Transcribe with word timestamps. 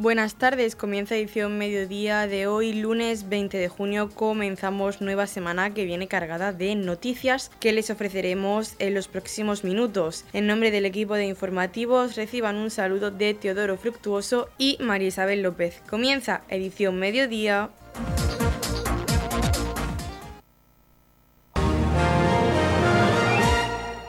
Buenas 0.00 0.36
tardes, 0.36 0.76
comienza 0.76 1.14
edición 1.14 1.58
mediodía 1.58 2.26
de 2.26 2.46
hoy, 2.46 2.72
lunes 2.72 3.28
20 3.28 3.58
de 3.58 3.68
junio. 3.68 4.08
Comenzamos 4.08 5.02
nueva 5.02 5.26
semana 5.26 5.74
que 5.74 5.84
viene 5.84 6.08
cargada 6.08 6.54
de 6.54 6.74
noticias 6.74 7.50
que 7.60 7.74
les 7.74 7.90
ofreceremos 7.90 8.76
en 8.78 8.94
los 8.94 9.08
próximos 9.08 9.62
minutos. 9.62 10.24
En 10.32 10.46
nombre 10.46 10.70
del 10.70 10.86
equipo 10.86 11.16
de 11.16 11.26
informativos, 11.26 12.16
reciban 12.16 12.56
un 12.56 12.70
saludo 12.70 13.10
de 13.10 13.34
Teodoro 13.34 13.76
Fructuoso 13.76 14.48
y 14.56 14.78
María 14.80 15.08
Isabel 15.08 15.42
López. 15.42 15.82
Comienza 15.86 16.44
edición 16.48 16.98
mediodía. 16.98 17.68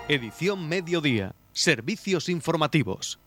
Edición 0.07 0.69
mediodía. 0.69 1.36
Servicios 1.51 2.29
informativos. 2.29 3.21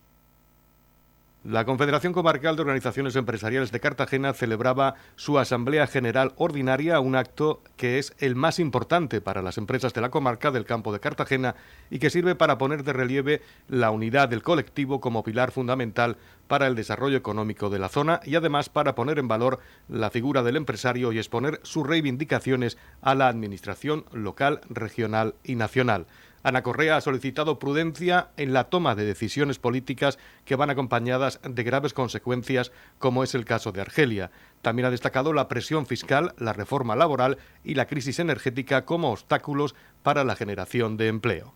La 1.44 1.66
Confederación 1.66 2.14
Comarcal 2.14 2.56
de 2.56 2.62
Organizaciones 2.62 3.16
Empresariales 3.16 3.70
de 3.70 3.78
Cartagena 3.78 4.32
celebraba 4.32 4.94
su 5.14 5.38
Asamblea 5.38 5.86
General 5.86 6.32
Ordinaria, 6.36 7.00
un 7.00 7.16
acto 7.16 7.60
que 7.76 7.98
es 7.98 8.14
el 8.18 8.34
más 8.34 8.58
importante 8.58 9.20
para 9.20 9.42
las 9.42 9.58
empresas 9.58 9.92
de 9.92 10.00
la 10.00 10.08
comarca 10.08 10.50
del 10.50 10.64
campo 10.64 10.90
de 10.90 11.00
Cartagena 11.00 11.54
y 11.90 11.98
que 11.98 12.08
sirve 12.08 12.34
para 12.34 12.56
poner 12.56 12.82
de 12.82 12.94
relieve 12.94 13.42
la 13.68 13.90
unidad 13.90 14.30
del 14.30 14.42
colectivo 14.42 15.02
como 15.02 15.22
pilar 15.22 15.50
fundamental 15.50 16.16
para 16.48 16.66
el 16.66 16.76
desarrollo 16.76 17.18
económico 17.18 17.68
de 17.68 17.78
la 17.78 17.90
zona 17.90 18.20
y 18.24 18.36
además 18.36 18.70
para 18.70 18.94
poner 18.94 19.18
en 19.18 19.28
valor 19.28 19.60
la 19.86 20.08
figura 20.08 20.42
del 20.42 20.56
empresario 20.56 21.12
y 21.12 21.18
exponer 21.18 21.60
sus 21.62 21.86
reivindicaciones 21.86 22.78
a 23.02 23.14
la 23.14 23.28
Administración 23.28 24.06
local, 24.12 24.62
regional 24.70 25.34
y 25.44 25.56
nacional. 25.56 26.06
Ana 26.44 26.62
Correa 26.62 26.98
ha 26.98 27.00
solicitado 27.00 27.58
prudencia 27.58 28.28
en 28.36 28.52
la 28.52 28.64
toma 28.64 28.94
de 28.94 29.06
decisiones 29.06 29.58
políticas 29.58 30.18
que 30.44 30.56
van 30.56 30.68
acompañadas 30.68 31.40
de 31.42 31.62
graves 31.62 31.94
consecuencias, 31.94 32.70
como 32.98 33.24
es 33.24 33.34
el 33.34 33.46
caso 33.46 33.72
de 33.72 33.80
Argelia. 33.80 34.30
También 34.60 34.84
ha 34.84 34.90
destacado 34.90 35.32
la 35.32 35.48
presión 35.48 35.86
fiscal, 35.86 36.34
la 36.36 36.52
reforma 36.52 36.96
laboral 36.96 37.38
y 37.64 37.76
la 37.76 37.86
crisis 37.86 38.18
energética 38.18 38.84
como 38.84 39.10
obstáculos 39.10 39.74
para 40.02 40.22
la 40.22 40.36
generación 40.36 40.98
de 40.98 41.08
empleo. 41.08 41.54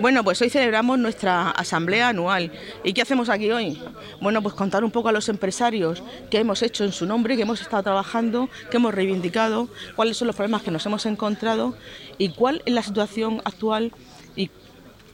Bueno, 0.00 0.24
pues 0.24 0.40
hoy 0.42 0.50
celebramos 0.50 0.98
nuestra 0.98 1.50
asamblea 1.50 2.08
anual. 2.08 2.52
¿Y 2.84 2.92
qué 2.92 3.02
hacemos 3.02 3.28
aquí 3.28 3.50
hoy? 3.50 3.80
Bueno, 4.20 4.42
pues 4.42 4.54
contar 4.54 4.84
un 4.84 4.90
poco 4.90 5.08
a 5.08 5.12
los 5.12 5.28
empresarios 5.28 6.02
qué 6.30 6.38
hemos 6.38 6.62
hecho 6.62 6.84
en 6.84 6.92
su 6.92 7.06
nombre, 7.06 7.36
qué 7.36 7.42
hemos 7.42 7.60
estado 7.60 7.82
trabajando, 7.82 8.48
qué 8.70 8.78
hemos 8.78 8.94
reivindicado, 8.94 9.68
cuáles 9.96 10.16
son 10.16 10.26
los 10.26 10.36
problemas 10.36 10.62
que 10.62 10.70
nos 10.70 10.84
hemos 10.86 11.06
encontrado 11.06 11.74
y 12.18 12.30
cuál 12.30 12.62
es 12.66 12.74
la 12.74 12.82
situación 12.82 13.40
actual 13.44 13.92
y 14.36 14.50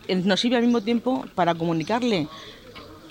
nos 0.08 0.40
sirve 0.40 0.56
al 0.56 0.62
mismo 0.62 0.80
tiempo 0.80 1.24
para 1.34 1.54
comunicarle 1.54 2.28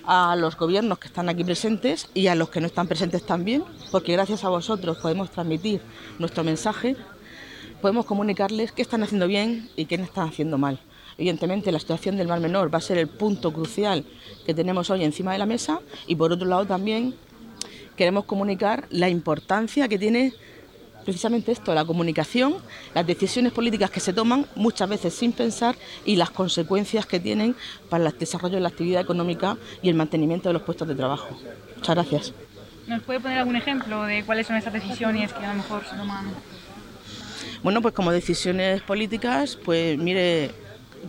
a 0.06 0.36
los 0.36 0.58
gobiernos 0.58 1.00
que 1.00 1.08
están 1.08 1.30
aquí 1.30 1.44
presentes 1.44 2.10
y 2.14 2.28
a 2.28 2.36
los 2.36 2.50
que 2.50 2.62
no 2.62 2.68
están 2.68 2.88
presentes 2.88 3.26
también, 3.26 3.64
porque 3.92 4.14
gracias 4.14 4.44
a 4.44 4.50
vosotros 4.50 4.98
podemos 4.98 5.30
transmitir 5.32 5.82
nuestro 6.18 6.44
mensaje, 6.44 6.96
podemos 7.82 8.06
comunicarles 8.06 8.72
qué 8.72 8.82
están 8.82 9.04
haciendo 9.04 9.28
bien 9.28 9.70
y 9.76 9.86
qué 9.86 9.98
no 9.98 10.06
están 10.06 10.30
haciendo 10.30 10.58
mal. 10.58 10.80
Evidentemente, 11.18 11.72
la 11.72 11.80
situación 11.80 12.16
del 12.16 12.28
Mar 12.28 12.40
Menor 12.40 12.72
va 12.72 12.78
a 12.78 12.82
ser 12.82 12.98
el 12.98 13.08
punto 13.08 13.52
crucial 13.52 14.06
que 14.46 14.54
tenemos 14.54 14.90
hoy 14.90 15.04
encima 15.04 15.34
de 15.34 15.40
la 15.40 15.46
mesa 15.46 15.80
y, 16.06 16.16
por 16.16 16.32
otro 16.32 16.48
lado, 16.48 16.66
también 16.66 17.16
queremos 17.96 18.26
comunicar 18.26 18.88
la 18.92 19.10
importancia 19.10 19.88
que 19.88 19.98
tiene 19.98 20.34
precisamente 21.04 21.54
esto, 21.54 21.74
la 21.74 21.86
comunicación, 21.86 22.58
las 22.94 23.08
decisiones 23.08 23.54
políticas 23.54 23.90
que 23.90 24.02
se 24.02 24.12
toman 24.14 24.46
muchas 24.56 24.90
veces 24.90 25.14
sin 25.14 25.32
pensar 25.32 25.76
y 26.06 26.18
las 26.18 26.30
consecuencias 26.30 27.06
que 27.06 27.20
tienen 27.20 27.56
para 27.90 28.06
el 28.06 28.18
desarrollo 28.18 28.56
de 28.56 28.62
la 28.62 28.68
actividad 28.68 29.02
económica 29.02 29.58
y 29.82 29.88
el 29.88 29.96
mantenimiento 29.96 30.50
de 30.50 30.54
los 30.54 30.64
puestos 30.64 30.88
de 30.88 30.96
trabajo. 30.96 31.30
Muchas 31.78 31.96
gracias. 31.96 32.34
¿Nos 32.88 33.02
puede 33.04 33.22
poner 33.22 33.40
algún 33.40 33.56
ejemplo 33.56 34.04
de 34.04 34.24
cuáles 34.24 34.48
son 34.48 34.58
esas 34.58 34.74
decisiones 34.74 35.34
que 35.34 35.46
a 35.46 35.54
lo 35.54 35.56
mejor 35.56 35.84
se 35.90 35.96
toman? 35.96 36.26
Bueno, 37.64 37.82
pues 37.82 37.94
como 37.94 38.12
decisiones 38.12 38.82
políticas, 38.82 39.58
pues 39.64 39.98
mire, 39.98 40.52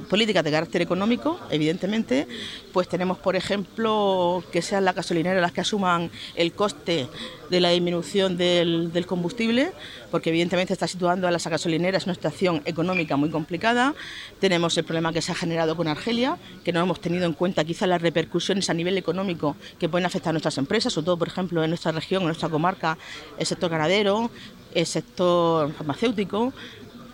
políticas 0.08 0.44
de 0.44 0.50
carácter 0.50 0.82
económico, 0.82 1.38
evidentemente, 1.50 2.26
pues 2.72 2.88
tenemos, 2.88 3.18
por 3.18 3.36
ejemplo, 3.36 4.42
que 4.52 4.62
sean 4.62 4.84
las 4.84 4.94
gasolineras 4.94 5.40
las 5.40 5.52
que 5.52 5.60
asuman 5.60 6.10
el 6.34 6.52
coste 6.52 7.08
de 7.50 7.60
la 7.60 7.70
disminución 7.70 8.36
del, 8.36 9.04
combustible, 9.06 9.72
porque 10.10 10.30
evidentemente 10.30 10.72
está 10.72 10.86
situando 10.86 11.28
a 11.28 11.30
las 11.30 11.46
gasolineras 11.46 12.04
una 12.04 12.14
situación 12.14 12.62
económica 12.64 13.16
muy 13.16 13.30
complicada. 13.30 13.94
Tenemos 14.40 14.76
el 14.76 14.84
problema 14.84 15.12
que 15.12 15.22
se 15.22 15.32
ha 15.32 15.34
generado 15.34 15.76
con 15.76 15.88
Argelia, 15.88 16.38
que 16.64 16.72
no 16.72 16.80
hemos 16.80 17.00
tenido 17.00 17.26
en 17.26 17.32
cuenta 17.32 17.64
quizá 17.64 17.86
las 17.86 18.02
repercusiones 18.02 18.68
a 18.70 18.74
nivel 18.74 18.98
económico 18.98 19.56
que 19.78 19.88
pueden 19.88 20.06
afectar 20.06 20.30
a 20.30 20.32
nuestras 20.32 20.58
empresas, 20.58 20.92
sobre 20.92 21.06
todo, 21.06 21.18
por 21.18 21.28
ejemplo, 21.28 21.62
en 21.62 21.70
nuestra 21.70 21.92
región, 21.92 22.22
en 22.22 22.28
nuestra 22.28 22.48
comarca, 22.48 22.98
el 23.38 23.46
sector 23.46 23.70
ganadero, 23.70 24.30
el 24.74 24.86
sector 24.86 25.72
farmacéutico. 25.72 26.52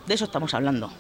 De 0.07 0.15
eso 0.15 0.25
estamos 0.25 0.53
hablando. 0.55 0.91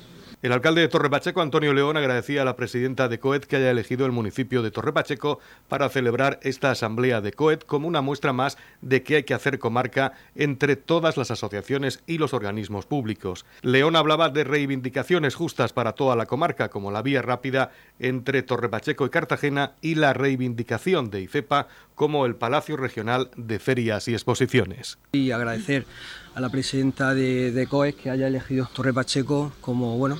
El 0.44 0.52
alcalde 0.52 0.82
de 0.82 0.88
Torre 0.88 1.08
Pacheco, 1.08 1.40
Antonio 1.40 1.72
León, 1.72 1.96
agradecía 1.96 2.42
a 2.42 2.44
la 2.44 2.54
presidenta 2.54 3.08
de 3.08 3.18
COET 3.18 3.46
que 3.46 3.56
haya 3.56 3.70
elegido 3.70 4.04
el 4.04 4.12
municipio 4.12 4.60
de 4.60 4.70
Torre 4.70 4.92
Pacheco 4.92 5.38
para 5.70 5.88
celebrar 5.88 6.38
esta 6.42 6.70
asamblea 6.70 7.22
de 7.22 7.32
COET 7.32 7.64
como 7.64 7.88
una 7.88 8.02
muestra 8.02 8.34
más 8.34 8.58
de 8.82 9.02
que 9.02 9.16
hay 9.16 9.22
que 9.22 9.32
hacer 9.32 9.58
comarca 9.58 10.12
entre 10.34 10.76
todas 10.76 11.16
las 11.16 11.30
asociaciones 11.30 12.02
y 12.06 12.18
los 12.18 12.34
organismos 12.34 12.84
públicos. 12.84 13.46
León 13.62 13.96
hablaba 13.96 14.28
de 14.28 14.44
reivindicaciones 14.44 15.34
justas 15.34 15.72
para 15.72 15.92
toda 15.92 16.14
la 16.14 16.26
comarca, 16.26 16.68
como 16.68 16.90
la 16.90 17.00
vía 17.00 17.22
rápida 17.22 17.70
entre 17.98 18.42
Torre 18.42 18.68
Pacheco 18.68 19.06
y 19.06 19.08
Cartagena 19.08 19.72
y 19.80 19.94
la 19.94 20.12
reivindicación 20.12 21.08
de 21.08 21.22
IFEPA 21.22 21.68
como 21.94 22.26
el 22.26 22.36
Palacio 22.36 22.76
Regional 22.76 23.30
de 23.38 23.58
Ferias 23.58 24.08
y 24.08 24.12
Exposiciones. 24.12 24.98
Y 25.12 25.30
agradecer 25.30 25.86
a 26.34 26.40
la 26.40 26.50
presidenta 26.50 27.14
de, 27.14 27.52
de 27.52 27.66
COES 27.66 27.94
que 27.94 28.10
haya 28.10 28.26
elegido 28.26 28.68
Torre 28.74 28.92
Pacheco 28.92 29.52
como, 29.60 29.96
bueno, 29.96 30.18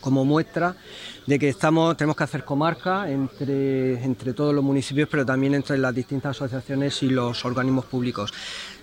como, 0.00 0.24
muestra 0.24 0.74
de 1.26 1.38
que 1.38 1.48
estamos, 1.48 1.96
tenemos 1.96 2.16
que 2.16 2.24
hacer 2.24 2.44
comarca 2.44 3.10
entre, 3.10 4.02
entre 4.02 4.32
todos 4.32 4.54
los 4.54 4.64
municipios, 4.64 5.08
pero 5.10 5.26
también 5.26 5.54
entre 5.54 5.76
las 5.78 5.94
distintas 5.94 6.30
asociaciones 6.36 7.02
y 7.02 7.10
los 7.10 7.44
organismos 7.44 7.84
públicos. 7.84 8.32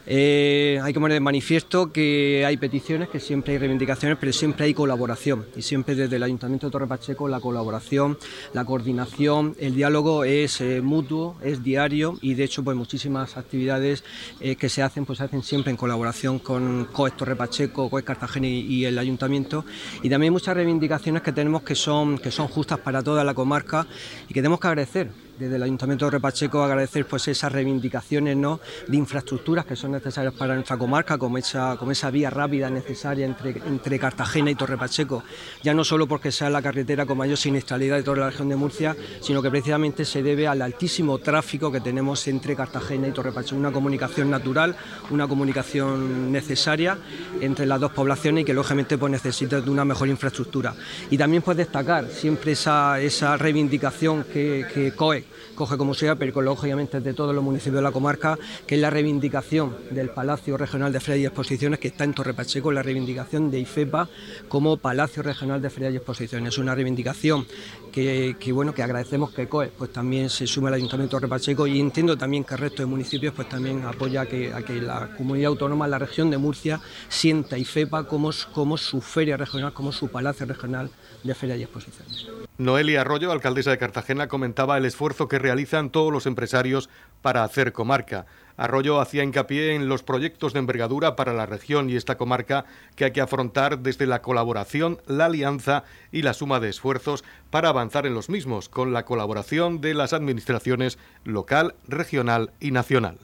Eh, 0.05 0.79
hay 0.81 0.93
que 0.93 0.99
poner 0.99 1.13
de 1.13 1.19
manifiesto 1.19 1.91
que 1.91 2.43
hay 2.45 2.57
peticiones, 2.57 3.09
que 3.09 3.19
siempre 3.19 3.53
hay 3.53 3.59
reivindicaciones, 3.59 4.17
pero 4.19 4.33
siempre 4.33 4.65
hay 4.65 4.73
colaboración. 4.73 5.45
Y 5.55 5.61
siempre 5.61 5.95
desde 5.95 6.15
el 6.15 6.23
Ayuntamiento 6.23 6.67
de 6.67 6.71
Torre 6.71 6.87
Pacheco 6.87 7.27
la 7.27 7.39
colaboración, 7.39 8.17
la 8.53 8.65
coordinación, 8.65 9.55
el 9.59 9.75
diálogo 9.75 10.23
es 10.23 10.61
eh, 10.61 10.81
mutuo, 10.81 11.35
es 11.43 11.63
diario 11.63 12.17
y 12.21 12.33
de 12.33 12.43
hecho 12.43 12.63
pues 12.63 12.75
muchísimas 12.75 13.37
actividades 13.37 14.03
eh, 14.39 14.55
que 14.55 14.69
se 14.69 14.81
hacen 14.81 15.05
pues 15.05 15.19
se 15.19 15.25
hacen 15.25 15.43
siempre 15.43 15.71
en 15.71 15.77
colaboración 15.77 16.39
con 16.39 16.85
COES 16.85 17.17
Torre 17.17 17.35
Pacheco, 17.35 17.89
COES 17.89 18.05
Cartagena 18.05 18.47
y, 18.47 18.85
el 18.85 18.97
Ayuntamiento. 18.97 19.65
Y 20.01 20.09
también 20.09 20.33
muchas 20.33 20.55
reivindicaciones 20.55 21.21
que 21.21 21.31
tenemos 21.31 21.61
que 21.63 21.75
son, 21.75 22.17
que 22.17 22.31
son 22.31 22.47
justas 22.47 22.79
para 22.79 23.03
toda 23.03 23.23
la 23.23 23.33
comarca 23.33 23.85
y 24.27 24.33
que 24.33 24.41
tenemos 24.41 24.59
que 24.59 24.67
agradecer 24.67 25.28
desde 25.39 25.55
el 25.55 25.63
Ayuntamiento 25.63 26.05
de 26.05 26.11
Repacheco 26.11 26.61
agradecer 26.61 27.05
pues 27.05 27.25
esas 27.29 27.49
reivindicaciones 27.49 28.35
¿no? 28.35 28.59
de 28.87 28.97
infraestructuras 28.97 29.65
que 29.65 29.77
son 29.77 29.91
necesarias 29.91 30.33
para 30.33 30.53
nuestra 30.53 30.77
comarca, 30.77 31.17
como 31.17 31.37
esa, 31.37 31.77
como 31.77 31.91
esa 31.91 32.11
vía 32.11 32.29
rápida 32.29 32.69
necesaria 32.69 33.25
entre, 33.25 33.51
entre 33.65 33.97
Cartagena 33.97 34.51
y 34.51 34.55
Torre 34.55 34.77
Pacheco, 34.77 35.23
ya 35.63 35.73
no 35.73 35.85
solo 35.85 36.07
porque 36.07 36.33
sea 36.33 36.49
la 36.49 36.61
carretera 36.61 37.05
con 37.05 37.17
mayor 37.17 37.37
siniestralidad 37.37 37.95
de 37.95 38.03
toda 38.03 38.17
la 38.17 38.29
región 38.31 38.49
de 38.49 38.57
Murcia, 38.57 38.97
sino 39.21 39.41
que 39.41 39.49
precisamente 39.49 40.03
se 40.03 40.21
debe 40.21 40.45
al 40.45 40.61
altísimo 40.61 41.17
tráfico 41.19 41.71
que 41.71 41.79
tenemos 41.79 42.27
entre 42.27 42.53
Cartagena 42.55 43.07
y 43.07 43.11
Torre 43.11 43.31
Pacheco, 43.31 43.55
una 43.55 43.71
comunicación 43.71 44.29
natural, 44.29 44.75
una 45.09 45.25
comunicación 45.25 46.33
necesaria 46.33 46.97
entre 47.39 47.65
las 47.65 47.79
dos 47.79 47.93
poblaciones 47.93 48.41
y 48.41 48.45
que 48.45 48.53
lógicamente 48.53 48.97
pues, 48.97 49.09
necesita 49.09 49.61
de 49.61 49.69
una 49.69 49.85
mejor 49.85 50.09
infraestructura. 50.09 50.75
Y 51.09 51.17
también 51.17 51.43
pues 51.43 51.55
destacar 51.55 52.09
siempre 52.09 52.51
esa, 52.51 52.99
esa 52.99 53.37
reivindicación 53.37 54.25
que, 54.25 54.67
que 54.73 54.91
COE 54.91 55.28
coge 55.55 55.77
como 55.77 55.93
sea, 55.93 56.15
pero 56.15 56.41
lógicamente 56.41 56.99
de 56.99 57.13
todos 57.13 57.35
los 57.35 57.43
municipios 57.43 57.75
de 57.75 57.81
la 57.81 57.91
comarca, 57.91 58.37
que 58.65 58.75
es 58.75 58.81
la 58.81 58.89
reivindicación 58.89 59.75
del 59.91 60.09
Palacio 60.09 60.57
Regional 60.57 60.93
de 60.93 60.99
Ferias 60.99 61.23
y 61.23 61.25
Exposiciones, 61.25 61.79
que 61.79 61.89
está 61.89 62.03
en 62.03 62.13
Torre 62.13 62.33
Pacheco, 62.33 62.71
la 62.71 62.83
reivindicación 62.83 63.51
de 63.51 63.59
IFEPA 63.59 64.09
como 64.47 64.77
Palacio 64.77 65.23
Regional 65.23 65.61
de 65.61 65.69
Ferias 65.69 65.93
y 65.93 65.97
Exposiciones. 65.97 66.53
Es 66.53 66.57
una 66.57 66.75
reivindicación 66.75 67.45
que, 67.91 68.35
bueno, 68.53 68.73
que 68.73 68.83
agradecemos 68.83 69.31
que 69.31 69.47
COE 69.47 69.67
pues 69.67 69.91
también 69.91 70.29
se 70.29 70.47
sume 70.47 70.69
al 70.69 70.75
Ayuntamiento 70.75 71.17
de 71.17 71.21
Torre 71.21 71.29
Pacheco 71.29 71.67
y 71.67 71.79
entiendo 71.79 72.17
también 72.17 72.43
que 72.43 72.53
el 72.53 72.59
resto 72.59 72.81
de 72.81 72.85
municipios 72.85 73.33
pues 73.33 73.49
también 73.49 73.83
apoya 73.85 74.25
que, 74.25 74.53
a 74.53 74.61
que 74.61 74.81
la 74.81 75.15
comunidad 75.17 75.49
autónoma, 75.49 75.87
la 75.87 75.99
región 75.99 76.29
de 76.29 76.37
Murcia, 76.37 76.79
sienta 77.09 77.57
IFEPA 77.57 78.05
como, 78.05 78.31
como 78.53 78.77
su 78.77 79.01
feria 79.01 79.37
regional, 79.37 79.73
como 79.73 79.91
su 79.91 80.07
Palacio 80.09 80.45
Regional 80.45 80.89
de 81.23 81.35
Ferias 81.35 81.59
y 81.59 81.63
Exposiciones. 81.63 82.27
Noelia 82.59 82.99
Arroyo, 82.99 83.31
alcaldesa 83.31 83.71
de 83.71 83.77
Cartagena, 83.77 84.27
comentaba 84.27 84.77
el 84.77 84.83
esfuerzo 84.83 85.29
que 85.29 85.39
realizan 85.39 85.91
todos 85.91 86.11
los 86.11 86.25
empresarios 86.25 86.89
para 87.21 87.45
hacer 87.45 87.71
comarca. 87.71 88.25
Arroyo 88.57 88.99
hacía 88.99 89.23
hincapié 89.23 89.75
en 89.75 89.87
los 89.87 90.03
proyectos 90.03 90.51
de 90.51 90.59
envergadura 90.59 91.15
para 91.15 91.31
la 91.31 91.45
región 91.45 91.89
y 91.89 91.95
esta 91.95 92.17
comarca 92.17 92.65
que 92.97 93.05
hay 93.05 93.11
que 93.11 93.21
afrontar 93.21 93.79
desde 93.79 94.07
la 94.07 94.21
colaboración, 94.21 94.99
la 95.07 95.27
alianza 95.27 95.85
y 96.11 96.21
la 96.21 96.33
suma 96.33 96.59
de 96.59 96.67
esfuerzos 96.67 97.23
para 97.49 97.69
avanzar 97.69 98.05
en 98.05 98.13
los 98.13 98.27
mismos, 98.27 98.67
con 98.67 98.91
la 98.91 99.05
colaboración 99.05 99.79
de 99.79 99.93
las 99.93 100.11
administraciones 100.11 100.97
local, 101.23 101.75
regional 101.87 102.51
y 102.59 102.71
nacional 102.71 103.19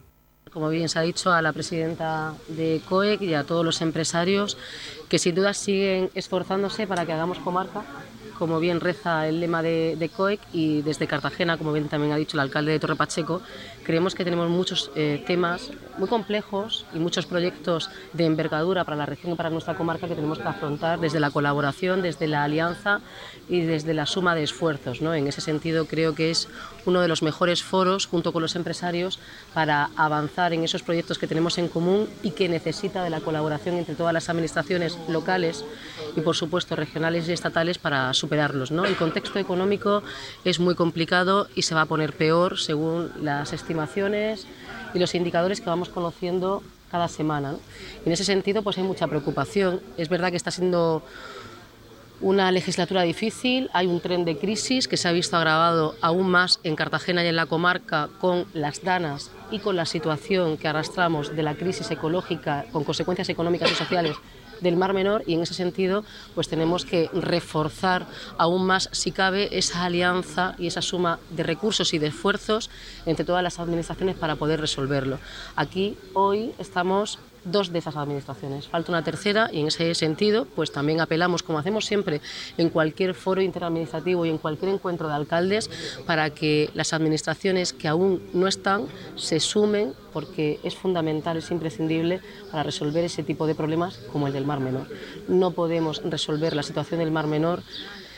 como 0.54 0.70
bien 0.70 0.88
se 0.88 0.98
ha 0.98 1.02
dicho, 1.02 1.34
a 1.34 1.42
la 1.42 1.52
presidenta 1.52 2.34
de 2.48 2.82
COEC 2.88 3.22
y 3.24 3.34
a 3.34 3.44
todos 3.44 3.66
los 3.66 3.82
empresarios 3.82 4.58
que 5.10 5.20
sin 5.20 5.36
duda 5.36 5.54
siguen 5.54 6.10
esforzándose 6.16 6.88
para 6.88 7.06
que 7.06 7.12
hagamos 7.12 7.40
comarca 7.40 7.84
como 8.38 8.60
bien 8.60 8.80
reza 8.80 9.28
el 9.28 9.40
lema 9.40 9.62
de, 9.62 10.10
COEC 10.16 10.40
y 10.54 10.82
desde 10.82 11.08
Cartagena, 11.08 11.58
como 11.58 11.74
bien 11.74 11.88
también 11.88 12.14
ha 12.14 12.18
dicho 12.18 12.38
el 12.38 12.42
alcalde 12.42 12.72
de 12.72 12.80
Torre 12.80 12.96
Pacheco, 12.96 13.42
creemos 13.84 14.16
que 14.16 14.24
tenemos 14.24 14.50
muchos 14.50 14.92
eh, 14.96 15.24
temas 15.26 15.72
muy 15.98 16.08
complejos 16.08 16.86
y 16.94 17.00
muchos 17.00 17.26
proyectos 17.26 17.90
de 18.14 18.26
envergadura 18.26 18.84
para 18.84 18.98
la 18.98 19.06
región 19.06 19.34
y 19.34 19.36
para 19.36 19.50
nuestra 19.50 19.76
comarca 19.76 20.08
que 20.08 20.16
tenemos 20.16 20.40
que 20.40 20.48
afrontar 20.48 21.00
desde 21.00 21.20
la 21.20 21.32
colaboración, 21.32 22.02
desde 22.02 22.28
la 22.28 22.44
alianza 22.44 23.02
y 23.48 23.62
desde 23.62 23.94
la 23.94 24.06
suma 24.06 24.36
de 24.36 24.44
esfuerzos. 24.44 25.02
¿no? 25.02 25.14
En 25.14 25.28
ese 25.28 25.42
sentido 25.42 25.86
creo 25.86 26.16
que 26.16 26.32
es 26.32 26.48
uno 26.86 27.02
de 27.02 27.08
los 27.08 27.24
mejores 27.24 27.64
foros 27.64 28.06
junto 28.06 28.32
con 28.34 28.42
los 28.42 28.56
empresarios 28.56 29.20
para 29.54 29.90
avanzar 29.96 30.54
en 30.54 30.64
esos 30.64 30.84
proyectos 30.84 31.18
que 31.18 31.28
tenemos 31.28 31.58
en 31.58 31.68
común 31.68 32.08
y 32.24 32.32
que 32.32 32.50
necesita 32.50 33.04
de 33.04 33.10
la 33.10 33.22
colaboración 33.22 33.76
entre 33.78 33.96
todas 33.96 34.14
las 34.14 34.30
administraciones 34.30 34.98
locales 35.08 35.66
y 36.16 36.22
por 36.22 36.36
supuesto 36.36 36.76
regionales 36.76 37.28
y 37.28 37.34
estatales 37.34 37.78
para 37.78 38.14
superarlos. 38.26 38.72
¿no? 38.72 38.86
El 38.86 38.96
contexto 38.96 39.38
económico 39.38 40.02
es 40.44 40.60
muy 40.60 40.74
complicado 40.76 41.48
y 41.56 41.62
se 41.62 41.76
va 41.76 41.82
a 41.82 41.86
poner 41.86 42.14
peor 42.14 42.58
según 42.58 43.12
las 43.22 43.54
estimaciones 43.54 44.48
y 44.94 45.00
los 45.00 45.14
indicadores 45.14 45.62
que 45.62 45.70
vamos 45.70 45.90
conociendo 45.90 46.64
cada 46.90 47.08
semana. 47.08 47.56
En 48.06 48.12
ese 48.12 48.24
sentido, 48.24 48.64
pues 48.64 48.78
hay 48.78 48.84
mucha 48.84 49.08
preocupación. 49.08 49.82
Es 49.98 50.10
verdad 50.10 50.32
que 50.32 50.38
está 50.38 50.50
siendo 50.50 51.04
una 52.22 52.52
legislatura 52.52 53.02
difícil, 53.04 53.70
hay 53.74 53.88
un 53.88 54.00
tren 54.00 54.26
de 54.26 54.38
crisis 54.38 54.88
que 54.88 54.98
se 54.98 55.08
ha 55.08 55.12
visto 55.12 55.36
agravado 55.38 55.96
aún 56.02 56.30
más 56.30 56.60
en 56.64 56.76
Cartagena 56.76 57.24
y 57.24 57.28
en 57.28 57.36
la 57.36 57.46
comarca 57.46 58.10
con 58.20 58.46
las 58.54 58.84
danas 58.84 59.32
y 59.52 59.60
con 59.60 59.76
la 59.76 59.86
situación 59.86 60.58
que 60.58 60.68
arrastramos 60.68 61.36
de 61.36 61.44
la 61.44 61.56
crisis 61.56 61.92
ecológica 61.92 62.66
con 62.72 62.84
consecuencias 62.84 63.30
económicas 63.30 63.72
y 63.72 63.76
sociales 63.76 64.16
del 64.62 64.78
Mar 64.78 64.94
Menor 64.94 65.24
y 65.28 65.34
en 65.34 65.42
ese 65.42 65.54
sentido 65.54 66.06
pues 66.34 66.48
tenemos 66.48 66.86
que 66.86 67.10
reforzar 67.14 68.08
aún 68.38 68.66
más 68.66 68.90
si 68.92 69.12
cabe 69.12 69.58
esa 69.58 69.84
alianza 69.84 70.56
y 70.58 70.68
esa 70.68 70.82
suma 70.82 71.20
de 71.32 71.44
recursos 71.44 71.94
y 71.94 72.00
de 72.00 72.08
esfuerzos 72.08 72.70
entre 73.06 73.26
todas 73.26 73.44
las 73.44 73.60
administraciones 73.60 74.16
para 74.16 74.36
poder 74.36 74.62
resolverlo. 74.62 75.20
Aquí 75.56 75.98
hoy 76.14 76.54
estamos 76.58 77.20
dos 77.46 77.72
de 77.72 77.80
esas 77.80 77.96
administraciones. 77.96 78.68
Falta 78.68 78.92
una 78.92 79.04
tercera 79.04 79.50
y 79.52 79.62
en 79.62 79.68
ese 79.68 79.94
sentido, 79.96 80.46
pues 80.56 80.72
también 80.72 81.00
apelamos, 81.00 81.44
como 81.44 81.60
hacemos 81.60 81.86
siempre 81.86 82.22
en 82.58 82.70
cualquier 82.70 83.14
foro 83.14 83.42
interadministrativo 83.42 84.26
y 84.26 84.30
en 84.30 84.38
cualquier 84.38 84.72
encuentro 84.72 85.08
de 85.08 85.14
alcaldes, 85.14 85.70
para 86.06 86.30
que 86.32 86.70
las 86.74 86.94
administraciones 86.94 87.74
que 87.74 87.88
aún 87.88 88.22
no 88.34 88.48
están 88.48 88.88
se 89.16 89.40
sumen 89.40 89.94
porque 90.12 90.60
es 90.64 90.76
fundamental, 90.76 91.38
es 91.38 91.52
imprescindible 91.52 92.22
para 92.50 92.64
resolver 92.64 93.04
ese 93.04 93.24
tipo 93.24 93.48
de 93.48 93.56
problemas 93.56 93.98
como 94.12 94.28
el 94.28 94.34
del 94.34 94.46
Mar 94.46 94.60
Menor. 94.60 94.88
No 95.28 95.52
podemos 95.52 96.02
resolver 96.04 96.56
la 96.56 96.64
situación 96.64 97.00
del 97.00 97.12
Mar 97.12 97.28
Menor 97.28 97.64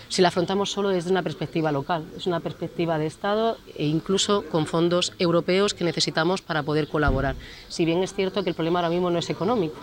si 0.10 0.22
la 0.22 0.30
afrontamos 0.30 0.72
solo 0.72 0.90
desde 0.90 1.12
una 1.12 1.24
perspectiva 1.24 1.72
local. 1.72 2.06
Es 2.16 2.28
una 2.28 2.40
perspectiva 2.40 2.98
de 2.98 3.08
Estado 3.08 3.58
e 3.76 3.86
incluso 3.86 4.44
con 4.50 4.66
fondos 4.66 5.14
europeos 5.20 5.74
que 5.74 5.84
necesitamos 5.84 6.42
para 6.42 6.64
poder 6.64 6.88
colaborar. 6.88 7.36
Si 7.68 7.86
bien 7.86 8.04
es 8.04 8.14
cierto 8.14 8.44
que 8.44 8.50
el 8.50 8.56
problema 8.56 8.80
ahora 8.80 8.90
mismo 8.90 9.10
no 9.10 9.20
es 9.20 9.30
económico, 9.30 9.78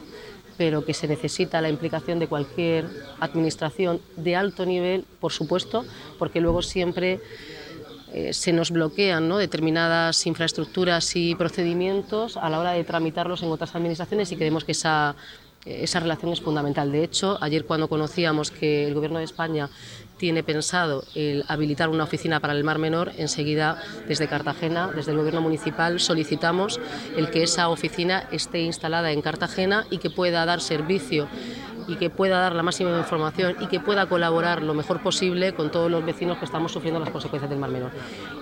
pero 0.56 0.84
que 0.84 0.94
se 0.94 1.08
necesita 1.08 1.60
la 1.60 1.68
implicación 1.68 2.18
de 2.18 2.28
cualquier 2.28 2.86
administración 3.20 4.00
de 4.16 4.36
alto 4.36 4.64
nivel, 4.64 5.04
por 5.20 5.32
supuesto, 5.32 5.84
porque 6.18 6.40
luego 6.40 6.62
siempre 6.62 7.20
eh, 8.12 8.32
se 8.32 8.52
nos 8.52 8.70
bloquean 8.70 9.28
determinadas 9.36 10.24
infraestructuras 10.26 11.16
y 11.16 11.34
procedimientos 11.34 12.36
a 12.36 12.48
la 12.48 12.60
hora 12.60 12.70
de 12.70 12.84
tramitarlos 12.84 13.42
en 13.42 13.50
otras 13.50 13.74
administraciones 13.74 14.30
y 14.30 14.36
creemos 14.36 14.64
que 14.64 14.70
esa, 14.72 15.16
esa 15.64 16.00
relación 16.00 16.32
es 16.32 16.40
fundamental. 16.40 16.92
De 16.92 17.02
hecho, 17.02 17.38
ayer 17.40 17.64
cuando 17.64 17.88
conocíamos 17.88 18.50
que 18.50 18.86
el 18.86 18.94
Gobierno 18.94 19.18
de 19.18 19.24
España 19.24 19.70
tiene 20.16 20.42
pensado 20.42 21.04
el 21.14 21.44
habilitar 21.48 21.88
una 21.88 22.04
oficina 22.04 22.40
para 22.40 22.52
el 22.52 22.64
Mar 22.64 22.78
Menor, 22.78 23.12
enseguida 23.18 23.82
desde 24.06 24.28
Cartagena, 24.28 24.90
desde 24.94 25.12
el 25.12 25.18
Gobierno 25.18 25.40
municipal, 25.40 25.98
solicitamos 26.00 26.80
el 27.16 27.30
que 27.30 27.42
esa 27.42 27.68
oficina 27.68 28.28
esté 28.30 28.60
instalada 28.60 29.12
en 29.12 29.22
Cartagena 29.22 29.86
y 29.90 29.98
que 29.98 30.10
pueda 30.10 30.44
dar 30.44 30.60
servicio 30.60 31.28
y 31.86 31.96
que 31.96 32.10
pueda 32.10 32.40
dar 32.40 32.54
la 32.54 32.62
máxima 32.62 32.96
información 32.98 33.56
y 33.60 33.66
que 33.66 33.80
pueda 33.80 34.06
colaborar 34.06 34.62
lo 34.62 34.74
mejor 34.74 35.02
posible 35.02 35.54
con 35.54 35.70
todos 35.70 35.90
los 35.90 36.04
vecinos 36.04 36.38
que 36.38 36.44
estamos 36.44 36.72
sufriendo 36.72 37.00
las 37.00 37.10
consecuencias 37.10 37.50
del 37.50 37.58
Mar 37.58 37.70
Menor. 37.70 37.90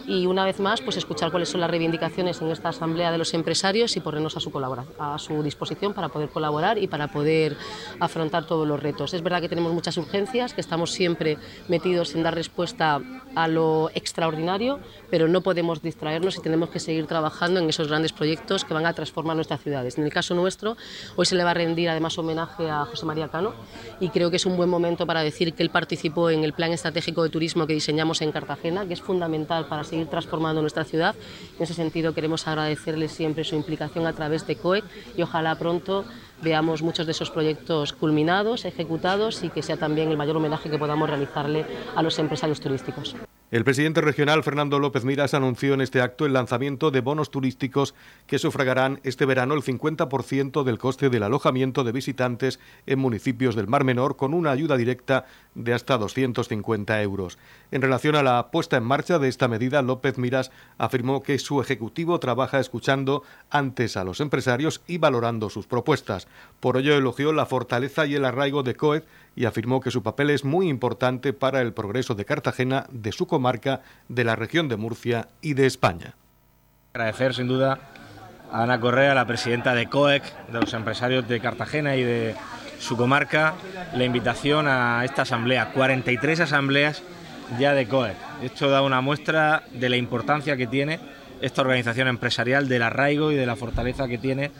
Y 0.06 0.26
una 0.26 0.44
vez 0.44 0.60
más, 0.60 0.80
pues 0.80 0.96
escuchar 0.96 1.30
cuáles 1.30 1.48
son 1.48 1.60
las 1.60 1.70
reivindicaciones 1.70 2.40
en 2.40 2.50
esta 2.50 2.70
asamblea 2.70 3.10
de 3.10 3.18
los 3.18 3.34
empresarios 3.34 3.96
y 3.96 4.00
ponernos 4.00 4.36
a 4.36 4.40
su, 4.40 4.52
a 4.98 5.18
su 5.18 5.42
disposición 5.42 5.94
para 5.94 6.08
poder 6.08 6.28
colaborar 6.28 6.78
y 6.78 6.86
para 6.86 7.08
poder 7.08 7.56
afrontar 8.00 8.46
todos 8.46 8.66
los 8.66 8.80
retos. 8.80 9.14
Es 9.14 9.22
verdad 9.22 9.40
que 9.40 9.48
tenemos 9.48 9.72
muchas 9.72 9.96
urgencias, 9.96 10.54
que 10.54 10.60
estamos 10.60 10.92
siempre 10.92 11.38
metidos 11.68 12.14
en 12.14 12.22
dar 12.22 12.34
respuesta 12.34 13.00
a 13.34 13.48
lo 13.48 13.90
extraordinario, 13.94 14.80
pero 15.10 15.28
no 15.28 15.40
podemos 15.40 15.82
distraernos 15.82 16.36
y 16.36 16.40
tenemos 16.40 16.70
que 16.70 16.80
seguir 16.80 17.06
trabajando 17.06 17.60
en 17.60 17.68
esos 17.68 17.88
grandes 17.88 18.12
proyectos 18.12 18.64
que 18.64 18.74
van 18.74 18.86
a 18.86 18.92
transformar 18.92 19.36
nuestras 19.36 19.60
ciudades. 19.60 19.98
En 19.98 20.04
el 20.04 20.12
caso 20.12 20.34
nuestro, 20.34 20.76
hoy 21.16 21.26
se 21.26 21.34
le 21.34 21.44
va 21.44 21.50
a 21.50 21.54
rendir 21.54 21.88
además 21.88 22.18
homenaje 22.18 22.68
a 22.70 22.84
José 22.84 23.06
María 23.06 23.28
Y 24.00 24.08
creo 24.10 24.30
que 24.30 24.36
es 24.36 24.46
un 24.46 24.56
buen 24.56 24.68
momento 24.68 25.06
para 25.06 25.22
decir 25.22 25.54
que 25.54 25.62
él 25.62 25.70
participó 25.70 26.30
en 26.30 26.44
el 26.44 26.52
plan 26.52 26.72
estratégico 26.72 27.22
de 27.22 27.30
turismo 27.30 27.66
que 27.66 27.72
diseñamos 27.72 28.20
en 28.20 28.32
Cartagena, 28.32 28.86
que 28.86 28.94
es 28.94 29.00
fundamental 29.00 29.66
para 29.66 29.84
seguir 29.84 30.06
transformando 30.08 30.60
nuestra 30.60 30.84
ciudad. 30.84 31.14
En 31.56 31.62
ese 31.62 31.74
sentido 31.74 32.12
queremos 32.12 32.46
agradecerle 32.46 33.08
siempre 33.08 33.44
su 33.44 33.54
implicación 33.54 34.06
a 34.06 34.12
través 34.12 34.46
de 34.46 34.56
COEC 34.56 34.84
y 35.16 35.22
ojalá 35.22 35.54
pronto 35.54 36.04
veamos 36.42 36.82
muchos 36.82 37.06
de 37.06 37.12
esos 37.12 37.30
proyectos 37.30 37.92
culminados, 37.92 38.64
ejecutados 38.64 39.42
y 39.44 39.48
que 39.48 39.62
sea 39.62 39.76
también 39.76 40.10
el 40.10 40.16
mayor 40.16 40.36
homenaje 40.36 40.70
que 40.70 40.78
podamos 40.78 41.08
realizarle 41.08 41.64
a 41.94 42.02
los 42.02 42.18
empresarios 42.18 42.60
turísticos. 42.60 43.16
El 43.52 43.64
presidente 43.64 44.00
regional 44.00 44.42
Fernando 44.42 44.78
López 44.78 45.04
Miras 45.04 45.34
anunció 45.34 45.74
en 45.74 45.82
este 45.82 46.00
acto 46.00 46.24
el 46.24 46.32
lanzamiento 46.32 46.90
de 46.90 47.02
bonos 47.02 47.30
turísticos 47.30 47.94
que 48.26 48.38
sufragarán 48.38 48.98
este 49.04 49.26
verano 49.26 49.52
el 49.52 49.62
50% 49.62 50.64
del 50.64 50.78
coste 50.78 51.10
del 51.10 51.22
alojamiento 51.22 51.84
de 51.84 51.92
visitantes 51.92 52.60
en 52.86 52.98
municipios 52.98 53.54
del 53.54 53.68
Mar 53.68 53.84
Menor 53.84 54.16
con 54.16 54.32
una 54.32 54.52
ayuda 54.52 54.78
directa 54.78 55.26
de 55.54 55.74
hasta 55.74 55.98
250 55.98 57.02
euros. 57.02 57.36
En 57.70 57.82
relación 57.82 58.16
a 58.16 58.22
la 58.22 58.50
puesta 58.50 58.78
en 58.78 58.84
marcha 58.84 59.18
de 59.18 59.28
esta 59.28 59.48
medida, 59.48 59.82
López 59.82 60.16
Miras 60.16 60.50
afirmó 60.78 61.22
que 61.22 61.38
su 61.38 61.60
ejecutivo 61.60 62.18
trabaja 62.20 62.58
escuchando 62.58 63.22
antes 63.50 63.98
a 63.98 64.04
los 64.04 64.20
empresarios 64.20 64.80
y 64.86 64.96
valorando 64.96 65.50
sus 65.50 65.66
propuestas. 65.66 66.26
Por 66.60 66.76
ello 66.76 66.94
elogió 66.94 67.32
la 67.32 67.46
fortaleza 67.46 68.06
y 68.06 68.14
el 68.14 68.24
arraigo 68.24 68.62
de 68.62 68.76
COED 68.76 69.02
y 69.34 69.46
afirmó 69.46 69.80
que 69.80 69.90
su 69.90 70.02
papel 70.02 70.30
es 70.30 70.44
muy 70.44 70.68
importante 70.68 71.32
para 71.32 71.60
el 71.60 71.72
progreso 71.72 72.14
de 72.14 72.24
Cartagena, 72.24 72.86
de 72.90 73.12
su 73.12 73.26
comarca, 73.26 73.82
de 74.08 74.24
la 74.24 74.36
región 74.36 74.68
de 74.68 74.76
Murcia 74.76 75.28
y 75.40 75.54
de 75.54 75.66
España. 75.66 76.14
Agradecer 76.94 77.34
sin 77.34 77.48
duda 77.48 77.78
a 78.52 78.62
Ana 78.62 78.78
Correa, 78.78 79.14
la 79.14 79.26
presidenta 79.26 79.74
de 79.74 79.88
COEC, 79.88 80.22
de 80.48 80.60
los 80.60 80.72
empresarios 80.74 81.26
de 81.26 81.40
Cartagena 81.40 81.96
y 81.96 82.04
de 82.04 82.36
su 82.78 82.96
comarca, 82.96 83.54
la 83.94 84.04
invitación 84.04 84.66
a 84.68 85.04
esta 85.04 85.22
asamblea. 85.22 85.72
43 85.72 86.40
asambleas 86.40 87.02
ya 87.58 87.74
de 87.74 87.88
COEC. 87.88 88.16
Esto 88.42 88.68
da 88.68 88.82
una 88.82 89.00
muestra 89.00 89.62
de 89.72 89.88
la 89.88 89.96
importancia 89.96 90.56
que 90.56 90.66
tiene 90.66 91.00
esta 91.40 91.62
organización 91.62 92.08
empresarial, 92.08 92.68
del 92.68 92.82
arraigo 92.82 93.32
y 93.32 93.36
de 93.36 93.46
la 93.46 93.56
fortaleza 93.56 94.06
que 94.06 94.18
tiene 94.18 94.50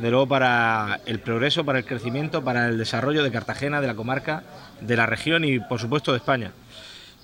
de 0.00 0.10
luego 0.10 0.26
para 0.26 1.00
el 1.06 1.20
progreso, 1.20 1.64
para 1.64 1.78
el 1.78 1.84
crecimiento, 1.84 2.42
para 2.42 2.68
el 2.68 2.78
desarrollo 2.78 3.22
de 3.22 3.30
Cartagena, 3.30 3.80
de 3.80 3.86
la 3.86 3.94
comarca, 3.94 4.42
de 4.80 4.96
la 4.96 5.06
región 5.06 5.44
y 5.44 5.60
por 5.60 5.80
supuesto 5.80 6.12
de 6.12 6.18
España. 6.18 6.52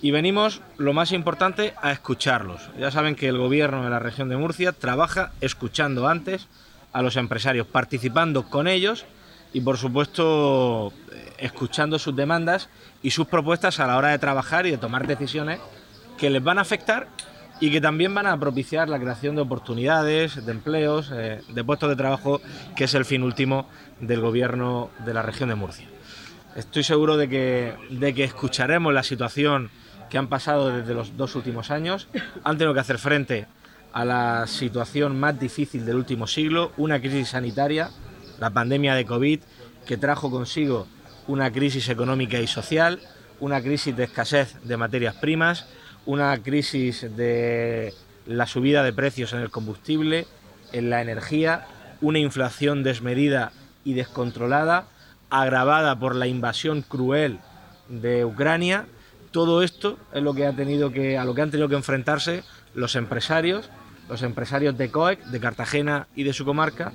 Y 0.01 0.11
venimos, 0.11 0.61
lo 0.77 0.93
más 0.93 1.11
importante, 1.11 1.73
a 1.81 1.91
escucharlos. 1.91 2.61
Ya 2.79 2.89
saben 2.89 3.15
que 3.15 3.27
el 3.27 3.37
gobierno 3.37 3.83
de 3.83 3.89
la 3.89 3.99
región 3.99 4.29
de 4.29 4.37
Murcia 4.37 4.71
trabaja 4.71 5.31
escuchando 5.41 6.07
antes 6.07 6.47
a 6.91 7.01
los 7.01 7.17
empresarios, 7.17 7.67
participando 7.67 8.43
con 8.43 8.67
ellos 8.67 9.05
y 9.53 9.61
por 9.61 9.77
supuesto 9.77 10.91
escuchando 11.37 11.99
sus 11.99 12.15
demandas 12.15 12.69
y 13.03 13.11
sus 13.11 13.27
propuestas 13.27 13.79
a 13.79 13.87
la 13.87 13.97
hora 13.97 14.09
de 14.09 14.19
trabajar 14.19 14.65
y 14.65 14.71
de 14.71 14.77
tomar 14.77 15.07
decisiones 15.07 15.59
que 16.17 16.29
les 16.29 16.43
van 16.43 16.57
a 16.57 16.61
afectar 16.61 17.07
y 17.61 17.71
que 17.71 17.79
también 17.79 18.13
van 18.13 18.25
a 18.25 18.37
propiciar 18.37 18.89
la 18.89 18.99
creación 18.99 19.35
de 19.35 19.43
oportunidades, 19.43 20.43
de 20.43 20.51
empleos, 20.51 21.11
eh, 21.13 21.41
de 21.47 21.63
puestos 21.63 21.89
de 21.89 21.95
trabajo, 21.95 22.41
que 22.75 22.85
es 22.85 22.93
el 22.95 23.05
fin 23.05 23.21
último 23.21 23.69
del 23.99 24.19
gobierno 24.19 24.89
de 25.05 25.13
la 25.13 25.21
región 25.21 25.47
de 25.49 25.55
Murcia. 25.55 25.87
Estoy 26.55 26.83
seguro 26.83 27.17
de 27.17 27.29
que, 27.29 27.75
de 27.91 28.13
que 28.15 28.23
escucharemos 28.23 28.91
la 28.93 29.03
situación 29.03 29.69
que 30.09 30.17
han 30.17 30.27
pasado 30.27 30.75
desde 30.75 30.95
los 30.95 31.15
dos 31.15 31.35
últimos 31.35 31.69
años. 31.69 32.07
Han 32.43 32.57
tenido 32.57 32.73
que 32.73 32.79
hacer 32.79 32.97
frente 32.97 33.45
a 33.93 34.05
la 34.05 34.47
situación 34.47 35.19
más 35.19 35.39
difícil 35.39 35.85
del 35.85 35.97
último 35.97 36.25
siglo, 36.25 36.71
una 36.77 36.99
crisis 36.99 37.29
sanitaria, 37.29 37.91
la 38.39 38.49
pandemia 38.49 38.95
de 38.95 39.05
COVID, 39.05 39.39
que 39.85 39.97
trajo 39.97 40.31
consigo 40.31 40.87
una 41.27 41.51
crisis 41.51 41.89
económica 41.89 42.39
y 42.39 42.47
social, 42.47 42.99
una 43.39 43.61
crisis 43.61 43.95
de 43.95 44.05
escasez 44.05 44.55
de 44.63 44.77
materias 44.77 45.15
primas, 45.15 45.67
una 46.05 46.37
crisis 46.41 47.07
de 47.15 47.93
la 48.25 48.47
subida 48.47 48.83
de 48.83 48.93
precios 48.93 49.33
en 49.33 49.39
el 49.39 49.49
combustible, 49.49 50.27
en 50.71 50.89
la 50.89 51.01
energía, 51.01 51.67
una 52.01 52.19
inflación 52.19 52.83
desmedida 52.83 53.51
y 53.83 53.93
descontrolada, 53.93 54.85
agravada 55.29 55.97
por 55.99 56.15
la 56.15 56.27
invasión 56.27 56.81
cruel 56.81 57.39
de 57.89 58.25
Ucrania. 58.25 58.85
Todo 59.31 59.63
esto 59.63 59.97
es 60.13 60.21
lo 60.23 60.33
que 60.33 60.45
ha 60.45 60.53
tenido 60.53 60.91
que, 60.91 61.17
a 61.17 61.25
lo 61.25 61.33
que 61.33 61.41
han 61.41 61.51
tenido 61.51 61.69
que 61.69 61.75
enfrentarse 61.75 62.43
los 62.73 62.95
empresarios, 62.95 63.69
los 64.09 64.23
empresarios 64.23 64.77
de 64.77 64.91
COEC, 64.91 65.23
de 65.25 65.39
Cartagena 65.39 66.07
y 66.15 66.23
de 66.23 66.33
su 66.33 66.45
comarca, 66.45 66.91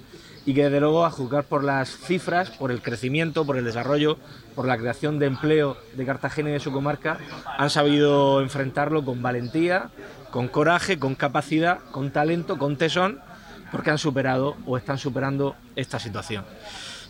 y 0.47 0.55
que 0.55 0.65
desde 0.65 0.81
luego 0.81 1.05
a 1.05 1.11
juzgar 1.11 1.45
por 1.45 1.65
las 1.65 1.91
cifras, 1.91 2.51
por 2.51 2.71
el 2.71 2.81
crecimiento, 2.81 3.45
por 3.45 3.59
el 3.59 3.65
desarrollo, 3.65 4.17
por 4.55 4.67
la 4.67 4.79
creación 4.79 5.19
de 5.19 5.27
empleo 5.27 5.77
de 5.95 6.07
Cartagena 6.07 6.51
y 6.51 6.53
de 6.53 6.61
su 6.61 6.73
comarca, 6.73 7.19
han 7.59 7.69
sabido 7.69 8.41
enfrentarlo 8.41 9.05
con 9.05 9.21
valentía, 9.21 9.91
con 10.31 10.47
coraje, 10.47 10.99
con 10.99 11.17
capacidad, 11.17 11.81
con 11.91 12.13
talento, 12.13 12.59
con 12.59 12.77
tesón, 12.77 13.21
porque 13.73 13.91
han 13.91 13.99
superado 13.99 14.57
o 14.67 14.77
están 14.77 14.99
superando 14.99 15.57
esta 15.75 15.99
situación. 15.99 16.45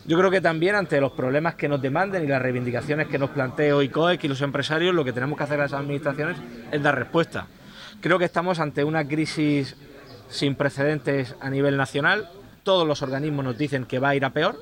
Yo 0.07 0.17
creo 0.17 0.31
que 0.31 0.41
también 0.41 0.75
ante 0.75 0.99
los 1.01 1.13
problemas 1.13 1.57
que 1.57 1.69
nos 1.69 1.83
demanden 1.83 2.25
y 2.25 2.29
las 2.29 2.41
reivindicaciones 2.41 3.09
que 3.09 3.19
nos 3.19 3.31
plantee 3.31 3.73
hoy 3.73 3.91
COEC 3.91 4.25
y 4.25 4.29
los 4.29 4.41
empresarios, 4.41 4.95
lo 4.95 5.05
que 5.05 5.13
tenemos 5.13 5.37
que 5.37 5.45
hacer 5.45 5.59
las 5.59 5.75
administraciones 5.75 6.39
es 6.73 6.83
dar 6.83 6.95
respuesta. 6.95 7.49
Creo 8.01 8.19
que 8.19 8.25
estamos 8.25 8.61
ante 8.61 8.83
una 8.85 9.07
crisis 9.07 9.77
sin 10.29 10.55
precedentes 10.55 11.35
a 11.41 11.51
nivel 11.51 11.77
nacional, 11.77 12.31
todos 12.67 12.85
los 12.85 13.01
organismos 13.01 13.45
nos 13.45 13.57
dicen 13.57 13.85
que 13.85 14.01
va 14.01 14.09
a 14.09 14.17
ir 14.17 14.25
a 14.25 14.31
peor 14.31 14.61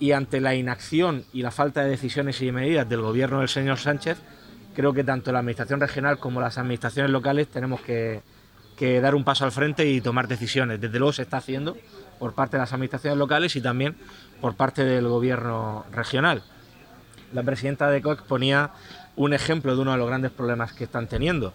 y 0.00 0.10
ante 0.10 0.40
la 0.40 0.56
inacción 0.56 1.24
y 1.32 1.42
la 1.42 1.52
falta 1.52 1.84
de 1.84 1.90
decisiones 1.90 2.42
y 2.42 2.50
medidas 2.50 2.88
del 2.88 3.02
gobierno 3.02 3.38
del 3.38 3.48
señor 3.48 3.78
Sánchez, 3.78 4.18
creo 4.74 4.92
que 4.92 5.04
tanto 5.04 5.30
la 5.30 5.38
Administración 5.38 5.78
regional 5.78 6.18
como 6.18 6.40
las 6.40 6.58
administraciones 6.58 7.12
locales 7.12 7.46
tenemos 7.46 7.80
que, 7.82 8.20
dar 9.00 9.14
un 9.14 9.22
paso 9.22 9.44
al 9.44 9.52
frente 9.52 9.88
y 9.88 10.00
tomar 10.00 10.26
decisiones. 10.26 10.80
Desde 10.80 10.98
luego 10.98 11.12
se 11.12 11.22
está 11.22 11.36
haciendo 11.36 11.76
por 12.18 12.34
parte 12.34 12.56
de 12.56 12.62
las 12.62 12.72
administraciones 12.72 13.16
locales 13.16 13.54
y 13.54 13.60
también 13.60 13.94
por 14.40 14.56
parte 14.56 14.84
del 14.84 15.06
gobierno 15.06 15.84
regional. 15.92 16.42
La 17.32 17.44
presidenta 17.44 17.90
de 17.90 18.02
COEX 18.02 18.22
ponía 18.22 18.72
un 19.14 19.34
ejemplo 19.34 19.76
de 19.76 19.82
uno 19.82 19.92
de 19.92 19.98
los 19.98 20.08
grandes 20.08 20.32
problemas 20.32 20.72
que 20.72 20.84
están 20.84 21.06
teniendo. 21.06 21.52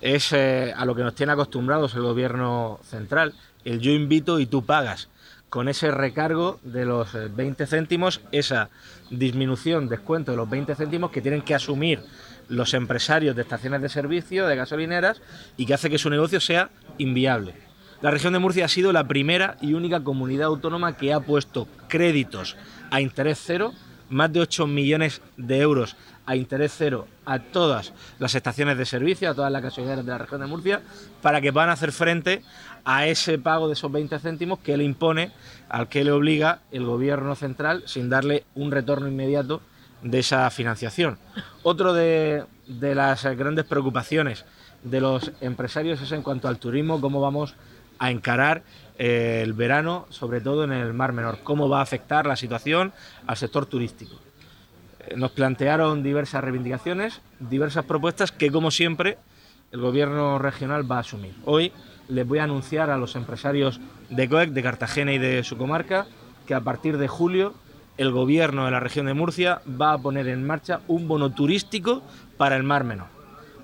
Es 0.00 0.32
eh, 0.32 0.72
a 0.76 0.84
lo 0.84 0.94
que 0.94 1.02
nos 1.02 1.16
tiene 1.16 1.32
acostumbrados 1.32 1.94
el 1.94 2.02
gobierno 2.02 2.78
central, 2.84 3.34
el 3.68 3.80
yo 3.80 3.92
invito 3.92 4.40
y 4.40 4.46
tú 4.46 4.64
pagas. 4.64 5.08
Con 5.50 5.68
ese 5.68 5.90
recargo 5.90 6.58
de 6.62 6.84
los 6.84 7.12
20 7.12 7.62
eh, 7.62 7.66
céntimos, 7.66 8.20
esa 8.32 8.70
disminución, 9.10 9.88
descuento 9.88 10.30
de 10.30 10.36
los 10.36 10.48
20 10.48 10.74
céntimos 10.74 11.10
que 11.10 11.22
tienen 11.22 11.42
que 11.42 11.54
asumir 11.54 12.00
los 12.48 12.74
empresarios 12.74 13.36
de 13.36 13.42
estaciones 13.42 13.82
de 13.82 13.88
servicio, 13.88 14.46
de 14.46 14.56
gasolineras, 14.56 15.20
y 15.56 15.66
que 15.66 15.74
hace 15.74 15.90
que 15.90 15.98
su 15.98 16.08
negocio 16.10 16.40
sea 16.40 16.70
inviable. 16.96 17.54
La 18.00 18.10
región 18.10 18.32
de 18.32 18.38
Murcia 18.38 18.64
ha 18.64 18.68
sido 18.68 18.92
la 18.92 19.06
primera 19.06 19.56
y 19.60 19.74
única 19.74 20.02
comunidad 20.02 20.46
autónoma 20.46 20.96
que 20.96 21.12
ha 21.12 21.20
puesto 21.20 21.66
créditos 21.88 22.56
a 22.90 23.00
interés 23.00 23.42
cero, 23.44 23.72
más 24.08 24.32
de 24.32 24.40
8 24.40 24.66
millones 24.66 25.20
de 25.36 25.58
euros 25.58 25.96
a 26.28 26.36
interés 26.36 26.74
cero 26.76 27.08
a 27.24 27.38
todas 27.38 27.94
las 28.18 28.34
estaciones 28.34 28.76
de 28.76 28.84
servicio, 28.84 29.30
a 29.30 29.34
todas 29.34 29.50
las 29.50 29.62
gasolineras 29.62 30.04
de 30.04 30.12
la 30.12 30.18
región 30.18 30.42
de 30.42 30.46
Murcia, 30.46 30.82
para 31.22 31.40
que 31.40 31.54
puedan 31.54 31.70
hacer 31.70 31.90
frente 31.90 32.42
a 32.90 33.06
ese 33.06 33.38
pago 33.38 33.66
de 33.66 33.74
esos 33.74 33.92
20 33.92 34.18
céntimos 34.18 34.60
que 34.60 34.78
le 34.78 34.82
impone, 34.82 35.30
al 35.68 35.90
que 35.90 36.04
le 36.04 36.10
obliga 36.10 36.60
el 36.72 36.86
gobierno 36.86 37.34
central 37.34 37.82
sin 37.84 38.08
darle 38.08 38.44
un 38.54 38.70
retorno 38.70 39.06
inmediato 39.06 39.60
de 40.00 40.20
esa 40.20 40.48
financiación. 40.48 41.18
Otro 41.62 41.92
de, 41.92 42.46
las 42.66 43.24
grandes 43.36 43.66
preocupaciones 43.66 44.46
de 44.84 45.02
los 45.02 45.32
empresarios 45.42 46.00
es 46.00 46.12
en 46.12 46.22
cuanto 46.22 46.48
al 46.48 46.58
turismo, 46.58 46.98
cómo 46.98 47.20
vamos 47.20 47.56
a 47.98 48.10
encarar 48.10 48.62
eh, 48.96 49.42
el 49.44 49.52
verano, 49.52 50.06
sobre 50.08 50.40
todo 50.40 50.64
en 50.64 50.72
el 50.72 50.94
Mar 50.94 51.12
Menor, 51.12 51.40
cómo 51.44 51.68
va 51.68 51.80
a 51.80 51.82
afectar 51.82 52.24
la 52.24 52.36
situación 52.36 52.94
al 53.26 53.36
sector 53.36 53.66
turístico. 53.66 54.14
Eh, 55.00 55.14
nos 55.14 55.32
plantearon 55.32 56.02
diversas 56.02 56.42
reivindicaciones, 56.42 57.20
diversas 57.38 57.84
propuestas 57.84 58.32
que, 58.32 58.50
como 58.50 58.70
siempre, 58.70 59.18
el 59.72 59.80
gobierno 59.80 60.38
regional 60.38 60.90
va 60.90 60.96
a 60.96 61.00
asumir. 61.00 61.34
Hoy 61.44 61.72
les 62.08 62.26
voy 62.26 62.38
a 62.38 62.44
anunciar 62.44 62.90
a 62.90 62.96
los 62.96 63.16
empresarios 63.16 63.80
de 64.08 64.28
COEC, 64.28 64.50
de 64.50 64.62
Cartagena 64.62 65.12
y 65.12 65.18
de 65.18 65.44
su 65.44 65.56
comarca, 65.56 66.06
que 66.46 66.54
a 66.54 66.60
partir 66.60 66.96
de 66.96 67.08
julio 67.08 67.54
el 67.98 68.12
gobierno 68.12 68.64
de 68.64 68.70
la 68.70 68.80
región 68.80 69.06
de 69.06 69.14
Murcia 69.14 69.60
va 69.68 69.92
a 69.92 69.98
poner 69.98 70.28
en 70.28 70.46
marcha 70.46 70.80
un 70.88 71.08
bono 71.08 71.30
turístico 71.30 72.02
para 72.36 72.56
el 72.56 72.62
Mar 72.62 72.84
Menor. 72.84 73.08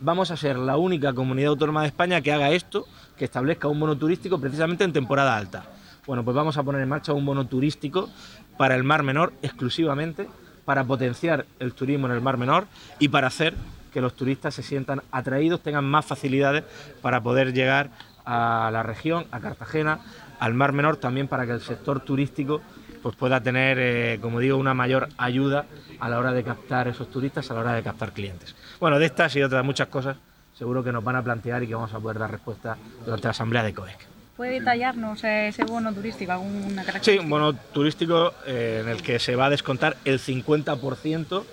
Vamos 0.01 0.31
a 0.31 0.37
ser 0.37 0.59
la 0.59 0.77
única 0.77 1.15
comunidad 1.15 1.51
autónoma 1.51 1.83
de 1.83 1.89
España 1.89 2.21
que 2.21 2.33
haga 2.33 2.51
esto, 2.51 2.85
que 3.17 3.25
establezca 3.25 3.69
un 3.69 3.81
bono 3.81 3.97
turístico 3.97 4.39
precisamente 4.39 4.85
en 4.85 4.93
temporada 4.93 5.37
alta. 5.37 5.65
Bueno, 6.07 6.25
pues 6.25 6.37
vamos 6.37 6.59
a 6.59 6.63
poner 6.63 6.83
en 6.83 6.89
marcha 6.89 7.15
un 7.15 7.25
bono 7.25 7.47
turístico 7.47 8.11
para 8.59 8.75
el 8.75 8.85
Mar 8.85 9.03
Menor 9.03 9.33
exclusivamente, 9.41 10.29
para 10.67 10.85
potenciar 10.85 11.47
el 11.61 11.73
turismo 11.73 12.07
en 12.09 12.13
el 12.13 12.21
Mar 12.21 12.37
Menor 12.37 12.67
y 12.99 13.09
para 13.09 13.29
hacer 13.29 13.55
que 13.95 14.01
los 14.01 14.15
turistas 14.15 14.53
se 14.53 14.63
sientan 14.63 15.03
atraídos, 15.13 15.63
tengan 15.63 15.85
más 15.85 16.05
facilidades 16.05 16.65
para 17.01 17.23
poder 17.23 17.55
llegar 17.55 17.91
a 18.27 18.69
la 18.73 18.83
región, 18.83 19.27
a 19.31 19.39
Cartagena, 19.39 20.01
al 20.41 20.53
Mar 20.53 20.73
Menor, 20.73 20.97
también 20.97 21.29
para 21.29 21.47
que 21.47 21.53
el 21.53 21.61
sector 21.61 22.01
turístico 22.01 22.61
pues 23.03 23.15
pueda 23.15 23.41
tener, 23.41 23.79
eh, 23.79 24.19
como 24.21 24.41
digo, 24.41 24.57
una 24.57 24.75
mayor 24.75 25.09
ayuda 25.17 25.67
a 26.01 26.09
la 26.09 26.19
hora 26.19 26.33
de 26.33 26.43
captar 26.43 26.89
esos 26.89 27.09
turistas, 27.09 27.49
a 27.51 27.55
la 27.55 27.61
hora 27.61 27.73
de 27.75 27.83
captar 27.83 28.13
clientes. 28.13 28.57
Bueno, 28.81 28.99
de 28.99 29.07
estas 29.07 29.37
y 29.37 29.43
otras 29.43 29.65
muchas 29.65 29.87
cosas 29.89 30.17
seguro 30.59 30.83
que 30.83 30.91
nos 30.91 31.05
van 31.05 31.17
a 31.17 31.23
plantear 31.23 31.63
y 31.63 31.69
que 31.69 31.75
vamos 31.75 31.93
a 31.95 32.01
poder 32.01 32.19
dar 32.19 32.31
respuesta 32.31 32.77
durante 33.05 33.25
la 33.25 33.31
asamblea 33.31 33.63
de 33.63 33.75
COEC. 33.75 33.99
¿Puede 34.37 34.59
detallarnos 34.59 35.23
ese 35.23 35.65
bono 35.65 35.93
turístico, 35.93 36.33
alguna 36.33 36.83
característica? 36.85 37.13
Sí, 37.13 37.19
un 37.19 37.31
bono 37.31 37.53
turístico 37.55 38.33
eh, 38.47 38.81
en 38.83 38.89
el 38.89 39.03
que 39.03 39.21
se 39.21 39.37
va 39.37 39.47
a 39.47 39.51
descontar 39.51 39.97
el 40.05 40.19
50% 40.19 41.45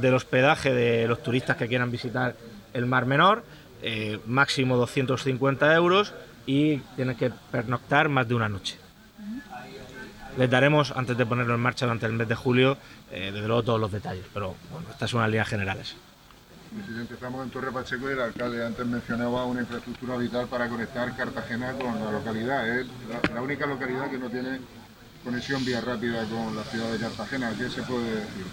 del 0.00 0.14
hospedaje 0.14 0.72
de 0.72 1.08
los 1.08 1.22
turistas 1.22 1.56
que 1.56 1.68
quieran 1.68 1.90
visitar 1.90 2.36
el 2.72 2.86
Mar 2.86 3.06
Menor 3.06 3.44
eh, 3.86 4.18
máximo 4.24 4.78
250 4.78 5.74
euros 5.74 6.14
y 6.46 6.78
tienes 6.96 7.18
que 7.18 7.30
pernoctar 7.50 8.08
más 8.08 8.26
de 8.26 8.34
una 8.34 8.48
noche. 8.48 8.78
Les 10.38 10.48
daremos, 10.48 10.90
antes 10.96 11.18
de 11.18 11.26
ponerlo 11.26 11.54
en 11.54 11.60
marcha 11.60 11.84
durante 11.84 12.06
el 12.06 12.14
mes 12.14 12.26
de 12.26 12.34
julio, 12.34 12.78
eh, 13.12 13.30
desde 13.30 13.46
luego 13.46 13.62
todos 13.62 13.80
los 13.80 13.92
detalles, 13.92 14.24
pero 14.32 14.56
bueno, 14.72 14.88
estas 14.90 15.10
son 15.10 15.20
las 15.20 15.28
líneas 15.28 15.48
generales. 15.48 15.96
Presidente, 16.74 17.12
estamos 17.12 17.44
en 17.44 17.50
Torre 17.50 17.70
Pacheco 17.70 18.08
el 18.08 18.20
alcalde 18.20 18.64
antes 18.64 18.86
mencionaba 18.86 19.44
una 19.44 19.60
infraestructura 19.60 20.16
vital 20.16 20.46
para 20.48 20.66
conectar 20.68 21.14
Cartagena 21.14 21.72
con 21.72 22.02
la 22.02 22.10
localidad. 22.10 22.66
Es 22.78 22.86
la, 23.34 23.42
única 23.42 23.66
localidad 23.66 24.10
que 24.10 24.18
no 24.18 24.30
tiene 24.30 24.60
conexión 25.22 25.62
vía 25.64 25.82
rápida 25.82 26.24
con 26.24 26.56
la 26.56 26.64
ciudad 26.64 26.90
de 26.90 26.98
Cartagena. 26.98 27.52
¿Qué 27.56 27.68
se 27.68 27.82
puede 27.82 28.14
decir? 28.14 28.46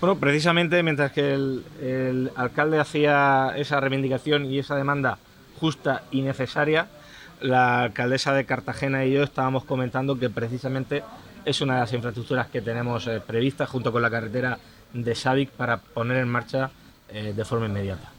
Bueno, 0.00 0.18
precisamente 0.18 0.82
mientras 0.82 1.12
que 1.12 1.32
el, 1.32 2.30
alcalde 2.36 2.78
hacía 2.78 3.52
esa 3.56 3.80
reivindicación 3.80 4.44
y 4.46 4.58
esa 4.58 4.76
demanda 4.76 5.18
justa 5.58 6.02
y 6.10 6.22
necesaria, 6.22 6.88
la 7.40 7.82
alcaldesa 7.82 8.32
de 8.32 8.44
Cartagena 8.44 9.04
y 9.04 9.12
yo 9.12 9.22
estábamos 9.22 9.64
comentando 9.64 10.18
que 10.18 10.30
precisamente 10.30 11.02
es 11.44 11.60
una 11.60 11.74
de 11.74 11.80
las 11.80 11.92
infraestructuras 11.92 12.48
que 12.48 12.62
tenemos 12.62 13.06
eh, 13.06 13.20
previstas 13.20 13.68
junto 13.68 13.92
con 13.92 14.02
la 14.02 14.10
carretera 14.10 14.58
de 14.92 15.14
Savic 15.14 15.50
para 15.50 15.78
poner 15.78 16.18
en 16.18 16.28
marcha 16.28 16.70
eh, 17.08 17.32
de 17.36 17.44
forma 17.44 17.66
inmediata. 17.66 18.10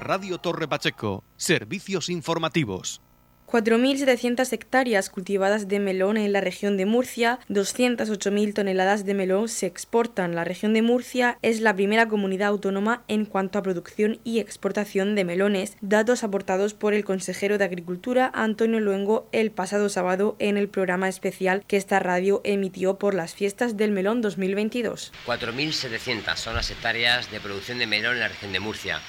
Radio 0.00 0.36
Torre 0.36 0.68
Pacheco, 0.68 1.24
servicios 1.36 2.10
informativos. 2.10 3.00
4.700 3.46 4.52
hectáreas 4.52 5.10
cultivadas 5.10 5.68
de 5.68 5.78
melón 5.78 6.16
en 6.16 6.32
la 6.32 6.40
región 6.40 6.76
de 6.76 6.86
Murcia, 6.86 7.38
208.000 7.48 8.54
toneladas 8.54 9.04
de 9.04 9.14
melón 9.14 9.48
se 9.48 9.66
exportan. 9.66 10.34
La 10.34 10.44
región 10.44 10.72
de 10.74 10.82
Murcia 10.82 11.38
es 11.42 11.60
la 11.60 11.74
primera 11.74 12.08
comunidad 12.08 12.48
autónoma 12.48 13.04
en 13.06 13.26
cuanto 13.26 13.58
a 13.58 13.62
producción 13.62 14.18
y 14.24 14.40
exportación 14.40 15.14
de 15.14 15.24
melones, 15.24 15.76
datos 15.82 16.24
aportados 16.24 16.74
por 16.74 16.94
el 16.94 17.04
consejero 17.04 17.58
de 17.58 17.64
Agricultura 17.64 18.30
Antonio 18.34 18.80
Luengo 18.80 19.28
el 19.30 19.50
pasado 19.50 19.88
sábado 19.88 20.36
en 20.38 20.56
el 20.56 20.68
programa 20.68 21.08
especial 21.08 21.64
que 21.66 21.76
esta 21.76 22.00
radio 22.00 22.40
emitió 22.44 22.98
por 22.98 23.14
las 23.14 23.34
fiestas 23.34 23.76
del 23.76 23.92
melón 23.92 24.20
2022. 24.20 25.12
4.700 25.26 26.36
son 26.36 26.56
las 26.56 26.70
hectáreas 26.70 27.30
de 27.30 27.40
producción 27.40 27.78
de 27.78 27.86
melón 27.86 28.14
en 28.14 28.20
la 28.20 28.28
región 28.28 28.52
de 28.52 28.60
Murcia. 28.60 29.00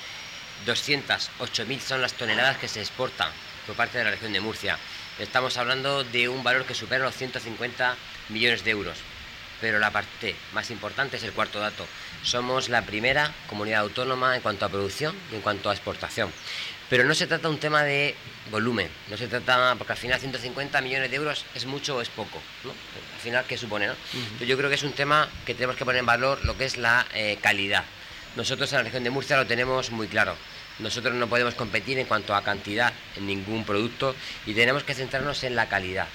208.000 0.67 1.79
son 1.79 2.01
las 2.01 2.13
toneladas 2.13 2.57
que 2.57 2.67
se 2.67 2.81
exportan 2.81 3.29
por 3.65 3.75
parte 3.75 3.97
de 3.97 4.03
la 4.03 4.11
región 4.11 4.33
de 4.33 4.39
Murcia. 4.39 4.77
Estamos 5.19 5.57
hablando 5.57 6.03
de 6.03 6.29
un 6.29 6.43
valor 6.43 6.65
que 6.65 6.73
supera 6.73 7.03
los 7.03 7.15
150 7.15 7.95
millones 8.29 8.63
de 8.63 8.71
euros. 8.71 8.97
Pero 9.61 9.79
la 9.79 9.91
parte 9.91 10.35
más 10.53 10.69
importante 10.69 11.17
es 11.17 11.23
el 11.23 11.31
cuarto 11.31 11.59
dato. 11.59 11.85
Somos 12.23 12.69
la 12.69 12.81
primera 12.83 13.31
comunidad 13.47 13.81
autónoma 13.81 14.35
en 14.35 14.41
cuanto 14.41 14.65
a 14.65 14.69
producción 14.69 15.15
y 15.31 15.35
en 15.35 15.41
cuanto 15.41 15.69
a 15.69 15.73
exportación. 15.73 16.31
Pero 16.89 17.03
no 17.03 17.15
se 17.15 17.25
trata 17.25 17.47
de 17.47 17.53
un 17.53 17.59
tema 17.59 17.83
de 17.83 18.15
volumen, 18.51 18.89
no 19.09 19.17
se 19.17 19.27
trata, 19.27 19.73
porque 19.75 19.93
al 19.93 19.97
final 19.97 20.19
150 20.19 20.81
millones 20.81 21.09
de 21.09 21.15
euros 21.15 21.45
es 21.55 21.65
mucho 21.65 21.95
o 21.95 22.01
es 22.01 22.09
poco, 22.09 22.39
¿no? 22.63 22.69
Al 22.69 23.21
final, 23.21 23.45
¿qué 23.47 23.57
supone? 23.57 23.87
No? 23.87 23.95
Yo 24.45 24.55
creo 24.55 24.69
que 24.69 24.75
es 24.75 24.83
un 24.83 24.91
tema 24.91 25.27
que 25.45 25.55
tenemos 25.55 25.77
que 25.77 25.85
poner 25.85 26.01
en 26.01 26.05
valor 26.05 26.45
lo 26.45 26.55
que 26.55 26.65
es 26.65 26.77
la 26.77 27.07
eh, 27.15 27.39
calidad. 27.41 27.85
Nosotros 28.35 28.71
en 28.71 28.79
la 28.79 28.83
región 28.83 29.03
de 29.03 29.09
Murcia 29.09 29.37
lo 29.37 29.47
tenemos 29.47 29.89
muy 29.89 30.07
claro. 30.07 30.35
Nosotros 30.79 31.13
no 31.15 31.27
podemos 31.27 31.55
competir 31.55 31.97
en 31.99 32.05
cuanto 32.05 32.35
a 32.35 32.43
cantidad 32.43 32.93
en 33.15 33.27
ningún 33.27 33.63
producto 33.63 34.15
y 34.45 34.53
tenemos 34.53 34.83
que 34.83 34.93
centrarnos 34.93 35.43
en 35.43 35.55
la 35.55 35.69
calidad. 35.69 36.07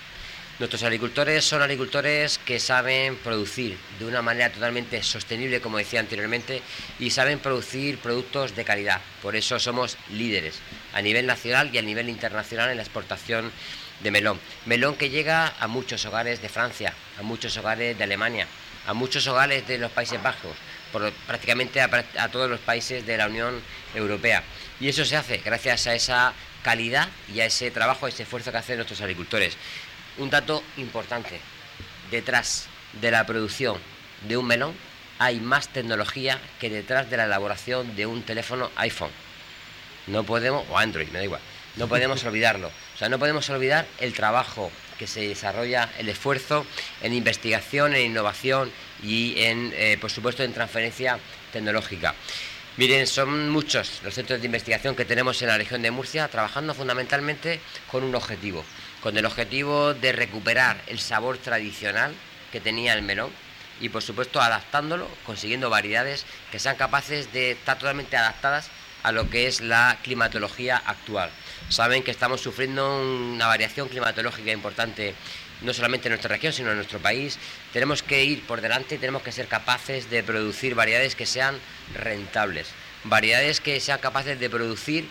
Nuestros 0.58 0.82
agricultores 0.82 1.42
son 1.42 1.62
agricultores 1.62 2.36
que 2.36 2.60
saben 2.60 3.16
producir 3.16 3.78
de 3.98 4.04
una 4.04 4.20
manera 4.20 4.52
totalmente 4.52 5.02
sostenible, 5.02 5.62
como 5.62 5.78
decía 5.78 6.00
anteriormente, 6.00 6.60
y 6.98 7.08
saben 7.08 7.38
producir 7.38 7.96
productos 7.96 8.54
de 8.54 8.66
calidad. 8.66 9.00
Por 9.22 9.36
eso 9.36 9.58
somos 9.58 9.96
líderes 10.10 10.58
a 10.92 11.00
nivel 11.00 11.26
nacional 11.26 11.70
y 11.72 11.78
a 11.78 11.82
nivel 11.82 12.10
internacional 12.10 12.68
en 12.68 12.76
la 12.76 12.82
exportación 12.82 13.50
de 14.02 14.10
melón. 14.10 14.38
Melón 14.66 14.96
que 14.96 15.08
llega 15.08 15.54
a 15.58 15.66
muchos 15.66 16.04
hogares 16.04 16.42
de 16.42 16.50
Francia, 16.50 16.92
a 17.18 17.22
muchos 17.22 17.56
hogares 17.56 17.96
de 17.96 18.04
Alemania, 18.04 18.46
a 18.86 18.92
muchos 18.92 19.26
hogares 19.28 19.66
de 19.66 19.78
los 19.78 19.90
Países 19.90 20.22
Bajos, 20.22 20.56
por 20.92 21.10
prácticamente 21.26 21.80
a, 21.80 21.90
a 22.18 22.28
todos 22.28 22.50
los 22.50 22.60
países 22.60 23.06
de 23.06 23.16
la 23.16 23.26
Unión 23.26 23.60
Europea. 23.94 24.42
Y 24.80 24.88
eso 24.88 25.04
se 25.04 25.16
hace 25.16 25.38
gracias 25.38 25.86
a 25.86 25.94
esa 25.94 26.32
calidad 26.62 27.08
y 27.32 27.40
a 27.40 27.46
ese 27.46 27.70
trabajo, 27.70 28.06
a 28.06 28.08
ese 28.08 28.22
esfuerzo 28.22 28.50
que 28.50 28.58
hacen 28.58 28.76
nuestros 28.76 29.00
agricultores. 29.00 29.56
Un 30.18 30.30
dato 30.30 30.62
importante, 30.76 31.40
detrás 32.10 32.66
de 33.00 33.10
la 33.10 33.24
producción 33.24 33.78
de 34.26 34.36
un 34.36 34.46
melón 34.46 34.74
hay 35.18 35.38
más 35.38 35.68
tecnología 35.68 36.40
que 36.58 36.70
detrás 36.70 37.10
de 37.10 37.16
la 37.18 37.26
elaboración 37.26 37.94
de 37.94 38.06
un 38.06 38.22
teléfono 38.22 38.70
iPhone. 38.76 39.10
No 40.06 40.24
podemos, 40.24 40.64
o 40.70 40.78
Android, 40.78 41.08
me 41.08 41.18
da 41.18 41.24
igual, 41.24 41.42
no 41.76 41.88
podemos 41.88 42.24
olvidarlo. 42.24 42.68
O 42.68 42.98
sea, 42.98 43.08
no 43.08 43.18
podemos 43.18 43.48
olvidar 43.50 43.86
el 43.98 44.14
trabajo 44.14 44.72
que 45.00 45.06
se 45.06 45.26
desarrolla, 45.26 45.88
el 45.98 46.10
esfuerzo 46.10 46.66
en 47.00 47.14
investigación, 47.14 47.94
en 47.94 48.02
innovación 48.02 48.70
y 49.02 49.32
en, 49.38 49.72
eh, 49.74 49.96
por 49.98 50.10
supuesto, 50.10 50.42
en 50.42 50.52
transferencia 50.52 51.18
tecnológica. 51.54 52.14
Miren, 52.76 53.06
son 53.06 53.48
muchos 53.48 54.02
los 54.04 54.12
centros 54.12 54.40
de 54.40 54.46
investigación 54.46 54.94
que 54.94 55.06
tenemos 55.06 55.40
en 55.40 55.48
la 55.48 55.56
región 55.56 55.80
de 55.80 55.90
Murcia 55.90 56.28
trabajando 56.28 56.74
fundamentalmente 56.74 57.60
con 57.90 58.04
un 58.04 58.14
objetivo, 58.14 58.62
con 59.02 59.16
el 59.16 59.24
objetivo 59.24 59.94
de 59.94 60.12
recuperar 60.12 60.82
el 60.86 60.98
sabor 60.98 61.38
tradicional 61.38 62.12
que 62.52 62.60
tenía 62.60 62.92
el 62.92 63.00
melón 63.00 63.30
y 63.80 63.88
por 63.88 64.02
supuesto 64.02 64.38
adaptándolo, 64.38 65.08
consiguiendo 65.24 65.70
variedades 65.70 66.26
que 66.52 66.58
sean 66.58 66.76
capaces 66.76 67.32
de 67.32 67.52
estar 67.52 67.78
totalmente 67.78 68.18
adaptadas 68.18 68.68
a 69.02 69.12
lo 69.12 69.30
que 69.30 69.46
es 69.46 69.62
la 69.62 69.96
climatología 70.02 70.76
actual. 70.76 71.30
Saben 71.70 72.02
que 72.02 72.10
estamos 72.10 72.40
sufriendo 72.40 73.00
una 73.00 73.46
variación 73.46 73.88
climatológica 73.88 74.50
importante 74.50 75.14
no 75.62 75.72
solamente 75.72 76.08
en 76.08 76.12
nuestra 76.12 76.28
región, 76.28 76.52
sino 76.52 76.70
en 76.70 76.76
nuestro 76.76 76.98
país. 76.98 77.38
Tenemos 77.72 78.02
que 78.02 78.24
ir 78.24 78.44
por 78.44 78.60
delante 78.60 78.96
y 78.96 78.98
tenemos 78.98 79.22
que 79.22 79.30
ser 79.30 79.46
capaces 79.46 80.10
de 80.10 80.24
producir 80.24 80.74
variedades 80.74 81.14
que 81.14 81.26
sean 81.26 81.56
rentables, 81.94 82.66
variedades 83.04 83.60
que 83.60 83.78
sean 83.78 84.00
capaces 84.00 84.40
de 84.40 84.50
producir 84.50 85.08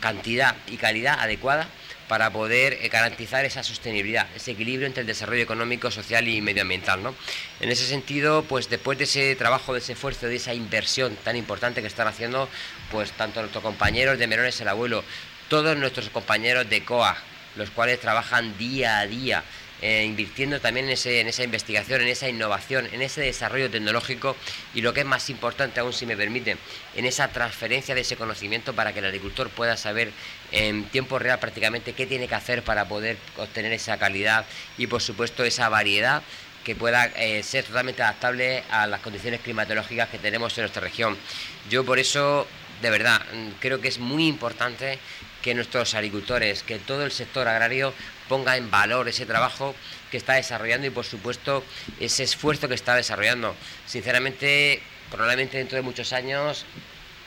cantidad 0.00 0.56
y 0.66 0.78
calidad 0.78 1.20
adecuada 1.20 1.68
para 2.08 2.30
poder 2.30 2.78
eh, 2.80 2.88
garantizar 2.88 3.44
esa 3.44 3.62
sostenibilidad, 3.62 4.26
ese 4.34 4.52
equilibrio 4.52 4.86
entre 4.86 5.02
el 5.02 5.06
desarrollo 5.06 5.42
económico, 5.42 5.90
social 5.90 6.26
y 6.26 6.40
medioambiental. 6.40 7.02
¿no? 7.02 7.14
En 7.60 7.70
ese 7.70 7.84
sentido, 7.86 8.44
pues 8.44 8.70
después 8.70 8.96
de 8.96 9.04
ese 9.04 9.36
trabajo, 9.36 9.74
de 9.74 9.80
ese 9.80 9.92
esfuerzo, 9.92 10.26
de 10.26 10.36
esa 10.36 10.54
inversión 10.54 11.16
tan 11.22 11.36
importante 11.36 11.82
que 11.82 11.86
están 11.86 12.08
haciendo, 12.08 12.48
pues 12.90 13.12
tanto 13.12 13.40
nuestros 13.40 13.62
compañeros 13.62 14.18
de 14.18 14.26
Merones 14.26 14.58
el 14.62 14.68
Abuelo, 14.68 15.04
todos 15.48 15.76
nuestros 15.76 16.10
compañeros 16.10 16.68
de 16.68 16.84
COA, 16.84 17.16
los 17.56 17.70
cuales 17.70 18.00
trabajan 18.00 18.56
día 18.58 19.00
a 19.00 19.06
día 19.06 19.42
eh, 19.80 20.04
invirtiendo 20.04 20.60
también 20.60 20.86
en, 20.86 20.92
ese, 20.92 21.20
en 21.20 21.28
esa 21.28 21.44
investigación, 21.44 22.00
en 22.00 22.08
esa 22.08 22.28
innovación, 22.28 22.88
en 22.92 23.00
ese 23.00 23.20
desarrollo 23.20 23.70
tecnológico 23.70 24.34
y 24.74 24.80
lo 24.80 24.92
que 24.92 25.00
es 25.00 25.06
más 25.06 25.30
importante 25.30 25.78
aún, 25.78 25.92
si 25.92 26.04
me 26.04 26.16
permite, 26.16 26.56
en 26.96 27.04
esa 27.04 27.28
transferencia 27.28 27.94
de 27.94 28.00
ese 28.00 28.16
conocimiento 28.16 28.74
para 28.74 28.92
que 28.92 28.98
el 28.98 29.04
agricultor 29.04 29.50
pueda 29.50 29.76
saber 29.76 30.10
en 30.50 30.84
tiempo 30.86 31.20
real 31.20 31.38
prácticamente 31.38 31.92
qué 31.92 32.06
tiene 32.06 32.26
que 32.26 32.34
hacer 32.34 32.64
para 32.64 32.88
poder 32.88 33.18
obtener 33.36 33.72
esa 33.72 33.96
calidad 33.98 34.46
y 34.78 34.88
por 34.88 35.00
supuesto 35.00 35.44
esa 35.44 35.68
variedad 35.68 36.22
que 36.64 36.74
pueda 36.74 37.06
eh, 37.14 37.44
ser 37.44 37.64
totalmente 37.64 38.02
adaptable 38.02 38.64
a 38.70 38.88
las 38.88 39.00
condiciones 39.00 39.40
climatológicas 39.42 40.08
que 40.08 40.18
tenemos 40.18 40.58
en 40.58 40.62
nuestra 40.62 40.82
región. 40.82 41.16
Yo 41.70 41.84
por 41.84 42.00
eso, 42.00 42.48
de 42.82 42.90
verdad, 42.90 43.22
creo 43.60 43.80
que 43.80 43.86
es 43.86 44.00
muy 44.00 44.26
importante 44.26 44.98
que 45.48 45.54
nuestros 45.54 45.94
agricultores, 45.94 46.62
que 46.62 46.78
todo 46.78 47.06
el 47.06 47.10
sector 47.10 47.48
agrario 47.48 47.94
ponga 48.28 48.58
en 48.58 48.70
valor 48.70 49.08
ese 49.08 49.24
trabajo 49.24 49.74
que 50.10 50.18
está 50.18 50.34
desarrollando 50.34 50.86
y 50.86 50.90
por 50.90 51.06
supuesto 51.06 51.64
ese 51.98 52.24
esfuerzo 52.24 52.68
que 52.68 52.74
está 52.74 52.94
desarrollando. 52.94 53.56
Sinceramente, 53.86 54.82
probablemente 55.10 55.56
dentro 55.56 55.76
de 55.76 55.82
muchos 55.82 56.12
años 56.12 56.66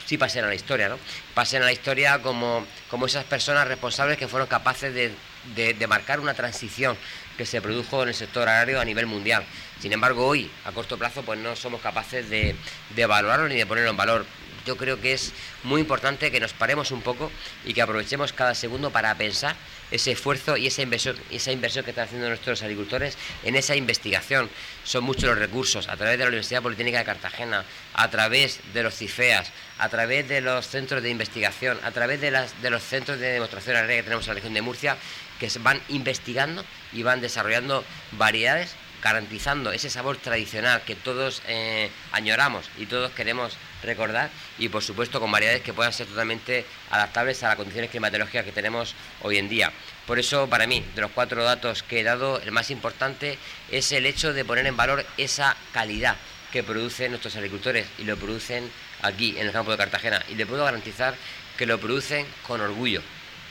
sí 0.05 0.19
pasen 0.19 0.43
a 0.45 0.49
la 0.49 0.53
historia, 0.53 0.88
¿no? 0.88 0.99
Pasen 1.34 1.63
a 1.63 1.65
la 1.65 1.71
historia 1.71 2.19
como, 2.19 2.63
como 2.91 3.07
esas 3.07 3.23
personas 3.23 3.67
responsables 3.67 4.19
que 4.19 4.27
fueron 4.27 4.47
capaces 4.47 4.93
de, 4.93 5.13
de, 5.55 5.88
marcar 5.88 6.19
una 6.19 6.36
transición 6.36 6.95
que 7.39 7.47
se 7.47 7.60
produjo 7.60 8.03
en 8.03 8.10
el 8.10 8.13
sector 8.13 8.47
agrario 8.47 8.79
a 8.79 8.86
nivel 8.86 9.07
mundial. 9.07 9.43
Sin 9.81 9.93
embargo, 9.93 10.27
hoy, 10.27 10.51
a 10.65 10.71
corto 10.71 10.95
plazo, 10.95 11.23
pues 11.23 11.39
no 11.39 11.55
somos 11.55 11.81
capaces 11.81 12.29
de, 12.29 12.55
de 12.95 13.05
valorarlo 13.07 13.47
ni 13.47 13.55
de 13.55 13.65
ponerlo 13.65 13.89
en 13.89 13.97
valor 13.97 14.25
yo 14.65 14.78
creo 14.78 15.00
que 15.00 15.13
es 15.13 15.34
muy 15.63 15.82
importante 15.82 16.32
que 16.32 16.39
nos 16.39 16.54
paremos 16.54 16.91
un 16.91 17.02
poco 17.02 17.32
y 17.65 17.74
que 17.74 17.82
aprovechemos 17.82 18.34
cada 18.34 18.56
segundo 18.56 18.91
para 18.91 19.15
pensar 19.15 19.56
ese 19.91 20.12
esfuerzo 20.12 20.58
y 20.58 20.67
esa 20.67 20.82
inversión, 20.82 21.17
esa 21.30 21.52
inversión 21.52 21.84
que 21.84 21.91
están 21.91 22.06
haciendo 22.06 22.28
nuestros 22.28 22.62
agricultores 22.63 23.17
en 23.43 23.56
esa 23.56 23.76
investigación. 23.76 24.50
Son 24.84 25.04
muchos 25.04 25.24
los 25.24 25.38
recursos, 25.38 25.88
a 25.88 25.97
través 25.97 26.17
de 26.17 26.24
la 26.24 26.30
Universidad 26.30 26.62
Politécnica 26.62 27.00
de 27.00 27.06
Cartagena, 27.06 27.65
a 27.93 28.10
través 28.10 28.60
de 28.74 28.84
los 28.84 28.95
CIFEAS, 28.95 29.52
a 29.78 29.89
través 29.89 30.28
de 30.28 30.41
los 30.41 30.67
centros 30.67 31.04
de 31.04 31.10
investigación, 31.10 31.80
a 31.84 31.91
través 31.91 32.21
de, 32.21 32.32
de 32.32 32.69
los 32.69 32.84
centros 32.84 33.19
de 33.19 33.34
demostración 33.34 33.76
agraria 33.76 33.97
que 33.97 34.04
tenemos 34.04 34.26
en 34.26 34.30
la 34.30 34.36
región 34.36 34.54
de 34.54 34.62
Murcia, 34.62 34.97
que 35.39 35.50
van 35.60 35.82
investigando 35.89 36.63
y 36.93 37.04
van 37.04 37.19
desarrollando 37.19 37.84
variedades 38.12 38.76
garantizando 39.01 39.71
ese 39.71 39.89
sabor 39.89 40.17
tradicional 40.17 40.81
que 40.83 40.95
todos 40.95 41.41
eh, 41.47 41.89
añoramos 42.11 42.69
y 42.77 42.85
todos 42.85 43.11
queremos 43.11 43.57
recordar 43.83 44.29
y 44.59 44.69
por 44.69 44.83
supuesto 44.83 45.19
con 45.19 45.31
variedades 45.31 45.61
que 45.61 45.73
puedan 45.73 45.91
ser 45.91 46.07
totalmente 46.07 46.65
adaptables 46.91 47.41
a 47.43 47.49
las 47.49 47.55
condiciones 47.55 47.89
climatológicas 47.89 48.45
que 48.45 48.51
tenemos 48.51 48.95
hoy 49.21 49.37
en 49.37 49.49
día. 49.49 49.71
Por 50.05 50.19
eso 50.19 50.47
para 50.47 50.67
mí, 50.67 50.85
de 50.95 51.01
los 51.01 51.11
cuatro 51.11 51.43
datos 51.43 51.83
que 51.83 51.99
he 51.99 52.03
dado, 52.03 52.39
el 52.41 52.51
más 52.51 52.69
importante 52.69 53.37
es 53.71 53.91
el 53.91 54.05
hecho 54.05 54.33
de 54.33 54.45
poner 54.45 54.67
en 54.67 54.77
valor 54.77 55.05
esa 55.17 55.55
calidad 55.73 56.17
que 56.51 56.63
producen 56.63 57.11
nuestros 57.11 57.35
agricultores 57.35 57.87
y 57.97 58.03
lo 58.03 58.17
producen 58.17 58.69
aquí 59.01 59.35
en 59.37 59.47
el 59.47 59.53
campo 59.53 59.71
de 59.71 59.77
Cartagena 59.77 60.23
y 60.29 60.35
le 60.35 60.45
puedo 60.45 60.65
garantizar 60.65 61.15
que 61.57 61.65
lo 61.65 61.79
producen 61.79 62.25
con 62.45 62.61
orgullo, 62.61 63.01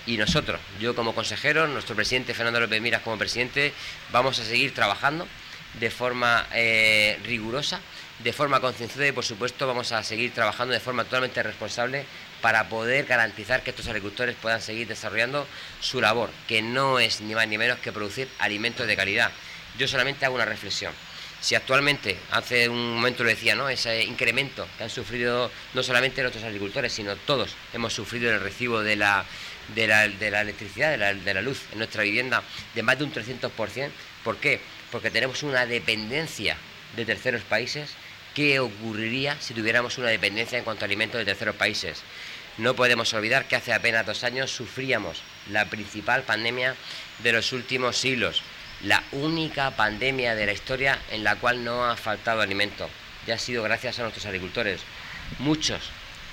y 0.06 0.16
nosotros, 0.16 0.60
yo 0.80 0.94
como 0.94 1.14
consejero, 1.14 1.68
nuestro 1.68 1.94
presidente 1.94 2.34
Fernando 2.34 2.60
López 2.60 2.80
Miras 2.80 3.02
como 3.02 3.18
presidente, 3.18 3.72
vamos 4.10 4.38
a 4.38 4.44
seguir 4.44 4.74
trabajando 4.74 5.26
de 5.78 5.90
forma 5.90 6.46
eh, 6.52 7.18
rigurosa, 7.24 7.80
de 8.22 8.33
forma 8.33 8.61
concienciada 8.61 9.06
y 9.06 9.12
por 9.12 9.24
supuesto 9.24 9.66
vamos 9.66 9.92
a 9.92 10.02
seguir 10.02 10.33
trabajando 10.35 10.74
de 10.74 10.80
forma 10.80 11.04
totalmente 11.04 11.42
responsable 11.42 12.04
para 12.42 12.68
poder 12.68 13.06
garantizar 13.06 13.62
que 13.62 13.70
estos 13.70 13.87
agricultores 13.88 14.37
puedan 14.40 14.61
seguir 14.61 14.88
desarrollando 14.88 15.46
su 15.80 16.00
labor, 16.00 16.30
que 16.48 16.62
no 16.62 16.98
es 16.98 17.20
ni 17.20 17.35
más 17.35 17.48
ni 17.48 17.59
menos 17.59 17.78
que 17.78 17.92
producir 17.92 18.28
alimentos 18.38 18.87
de 18.87 18.96
calidad. 18.96 19.30
Yo 19.78 19.87
solamente 19.88 20.26
hago 20.26 20.35
una 20.35 20.44
reflexión. 20.44 20.92
Si 21.40 21.54
actualmente, 21.54 22.18
hace 22.33 22.68
un 22.68 22.94
momento 22.94 23.24
lo 23.24 23.30
decía, 23.30 23.54
¿no? 23.54 23.70
ese 23.70 24.02
incremento 24.02 24.68
que 24.76 24.85
han 24.85 24.90
sufrido 24.90 25.50
no 25.72 25.83
solamente 25.83 26.20
nuestros 26.20 26.44
agricultores, 26.44 26.92
sino 26.92 27.16
todos 27.16 27.56
hemos 27.72 27.94
sufrido 27.94 28.30
el 28.30 28.40
recibo 28.40 28.83
de 28.83 28.96
la, 28.96 29.24
de 29.74 29.87
la, 29.87 30.06
de 30.09 30.30
la 30.30 30.42
electricidad, 30.42 30.90
de 30.90 30.98
la, 30.98 31.14
de 31.14 31.35
la 31.35 31.40
luz 31.40 31.62
en 31.72 31.78
nuestra 31.78 32.02
vivienda 32.02 32.42
de 32.74 32.83
más 32.83 32.98
de 32.98 33.04
un 33.04 33.12
300%. 33.14 33.90
¿Por 34.22 34.37
qué? 34.37 34.61
Porque 34.90 35.11
tenemos 35.11 35.42
una 35.42 35.66
dependencia 35.66 36.57
de 36.96 37.05
terceros 37.05 37.42
países. 37.42 37.94
¿Qué 38.35 38.61
ocurriría 38.61 39.37
si 39.40 39.55
tuviéramos 39.55 39.98
una 39.98 40.09
dependencia 40.09 40.59
en 40.59 40.64
cuanto 40.64 40.85
a 40.85 40.87
alimentos 40.87 41.18
de 41.18 41.24
terceros 41.24 41.57
países? 41.57 42.03
No 42.59 42.74
podemos 42.74 43.12
olvidar 43.14 43.46
que 43.46 43.57
hace 43.57 43.72
apenas 43.72 44.07
dos 44.07 44.22
años 44.24 44.50
sufríamos 44.50 45.22
la 45.50 45.66
principal 45.66 46.22
pandemia 46.22 46.76
de 47.22 47.33
los 47.33 47.53
últimos 47.53 47.96
siglos, 47.96 48.42
la 48.83 49.03
única 49.12 49.70
pandemia 49.72 50.35
de 50.35 50.46
la 50.46 50.53
historia 50.53 50.98
en 51.11 51.24
la 51.24 51.37
cual 51.37 51.64
no 51.64 51.85
ha 51.85 51.96
faltado 51.96 52.40
alimento. 52.40 52.88
Ya 53.26 53.35
ha 53.35 53.38
sido 53.38 53.62
gracias 53.62 53.98
a 53.98 54.03
nuestros 54.03 54.26
agricultores. 54.26 54.81
Muchos, 55.38 55.90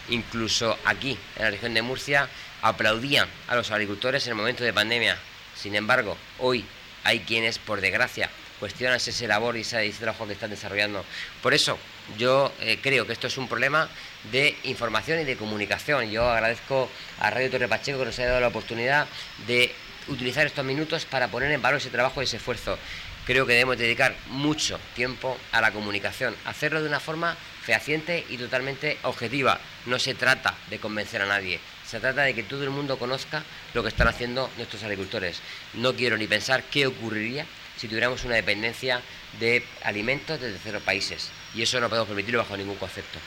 incluso 0.10 0.78
aquí, 0.86 1.18
en 1.36 1.44
la 1.44 1.52
región 1.52 1.74
de 1.74 1.82
Murcia, 1.82 2.30
aplaudían 2.62 3.28
a 3.48 3.56
los 3.56 3.72
agricultores 3.72 4.26
en 4.26 4.32
el 4.32 4.38
momento 4.38 4.64
de 4.64 4.74
pandemia. 4.74 5.18
Sin 5.56 5.76
embargo, 5.76 6.18
hoy 6.40 6.66
hay 7.04 7.22
quienes, 7.22 7.60
por 7.60 7.82
desgracia, 7.82 8.30
cuestionas 8.60 9.08
ese 9.08 9.28
labor 9.28 9.58
y 9.58 9.62
ese, 9.62 9.90
trabajo 9.92 10.28
que 10.28 10.34
están 10.34 10.50
desarrollando. 10.50 11.04
Por 11.42 11.54
eso 11.54 11.78
yo 12.18 12.52
eh, 12.62 12.80
creo 12.82 13.06
que 13.06 13.14
esto 13.14 13.28
es 13.28 13.38
un 13.38 13.48
problema 13.48 13.90
de 14.32 14.56
información 14.64 15.20
y 15.20 15.24
de 15.24 15.38
comunicación. 15.38 16.10
Yo 16.10 16.30
agradezco 16.30 16.90
a 17.20 17.30
Radio 17.30 17.50
Torre 17.52 17.68
Pacheco 17.68 18.00
que 18.00 18.06
nos 18.06 18.20
haya 18.20 18.30
dado 18.30 18.42
la 18.42 18.48
oportunidad 18.48 19.08
de 19.46 19.74
utilizar 20.08 20.46
estos 20.46 20.66
minutos 20.66 21.06
para 21.06 21.28
poner 21.28 21.52
en 21.52 21.62
valor 21.62 21.80
ese 21.80 21.90
trabajo 21.90 22.22
y 22.22 22.26
ese 22.26 22.38
esfuerzo. 22.38 22.78
Creo 23.26 23.46
que 23.46 23.54
debemos 23.54 23.78
dedicar 23.78 24.16
mucho 24.30 24.80
tiempo 24.96 25.38
a 25.52 25.60
la 25.60 25.72
comunicación, 25.74 26.34
hacerlo 26.46 26.82
de 26.82 26.88
una 26.88 27.02
forma 27.02 27.36
fehaciente 27.62 28.26
y 28.30 28.38
totalmente 28.38 28.98
objetiva. 29.04 29.60
No 29.86 30.00
se 30.00 30.14
trata 30.14 30.56
de 30.70 30.80
convencer 30.80 31.22
a 31.22 31.26
nadie, 31.26 31.60
se 31.86 32.00
trata 32.00 32.22
de 32.22 32.34
que 32.34 32.44
todo 32.44 32.64
el 32.64 32.70
mundo 32.70 32.98
conozca 32.98 33.44
lo 33.74 33.84
que 33.84 33.90
están 33.90 34.08
haciendo 34.08 34.50
nuestros 34.56 34.82
agricultores. 34.84 35.42
No 35.74 35.94
quiero 35.94 36.18
ni 36.18 36.26
pensar 36.26 36.64
qué 36.64 36.88
ocurriría 36.88 37.46
si 37.78 37.88
tuviéramos 37.88 38.26
una 38.26 38.36
dependencia 38.36 39.02
de 39.40 39.64
alimentos 39.84 40.40
de 40.40 40.52
terceros 40.52 40.84
países. 40.84 41.30
Y 41.56 41.62
eso 41.62 41.80
no 41.80 41.90
podemos 41.90 42.08
permitirlo 42.08 42.40
bajo 42.40 42.58
ningún 42.58 42.76
concepto. 42.76 43.20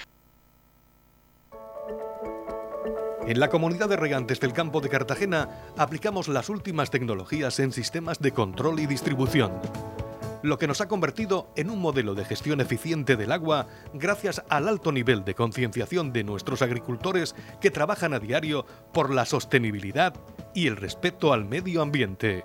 En 3.27 3.39
la 3.39 3.49
comunidad 3.49 3.89
de 3.89 3.97
regantes 3.97 4.41
del 4.41 4.53
campo 4.53 4.81
de 4.81 4.89
Cartagena 4.89 5.49
aplicamos 5.77 6.27
las 6.27 6.49
últimas 6.49 6.91
tecnologías 6.91 7.61
en 7.61 7.73
sistemas 7.73 8.19
de 8.19 8.33
control 8.33 8.81
y 8.81 8.87
distribución, 8.87 9.53
lo 10.43 10.59
que 10.59 10.67
nos 10.67 10.81
ha 10.81 10.89
convertido 10.89 11.53
en 11.57 11.71
un 11.71 11.79
modelo 11.81 12.15
de 12.15 12.25
gestión 12.25 12.61
eficiente 12.61 13.17
del 13.17 13.31
agua 13.33 13.69
gracias 13.93 14.43
al 14.49 14.69
alto 14.69 14.91
nivel 14.91 15.25
de 15.25 15.35
concienciación 15.35 16.13
de 16.13 16.25
nuestros 16.25 16.63
agricultores 16.63 17.35
que 17.61 17.71
trabajan 17.71 18.15
a 18.15 18.19
diario 18.19 18.67
por 18.93 19.13
la 19.13 19.27
sostenibilidad 19.27 20.15
y 20.55 20.67
el 20.67 20.77
respeto 20.77 21.33
al 21.33 21.45
medio 21.45 21.83
ambiente. 21.83 22.45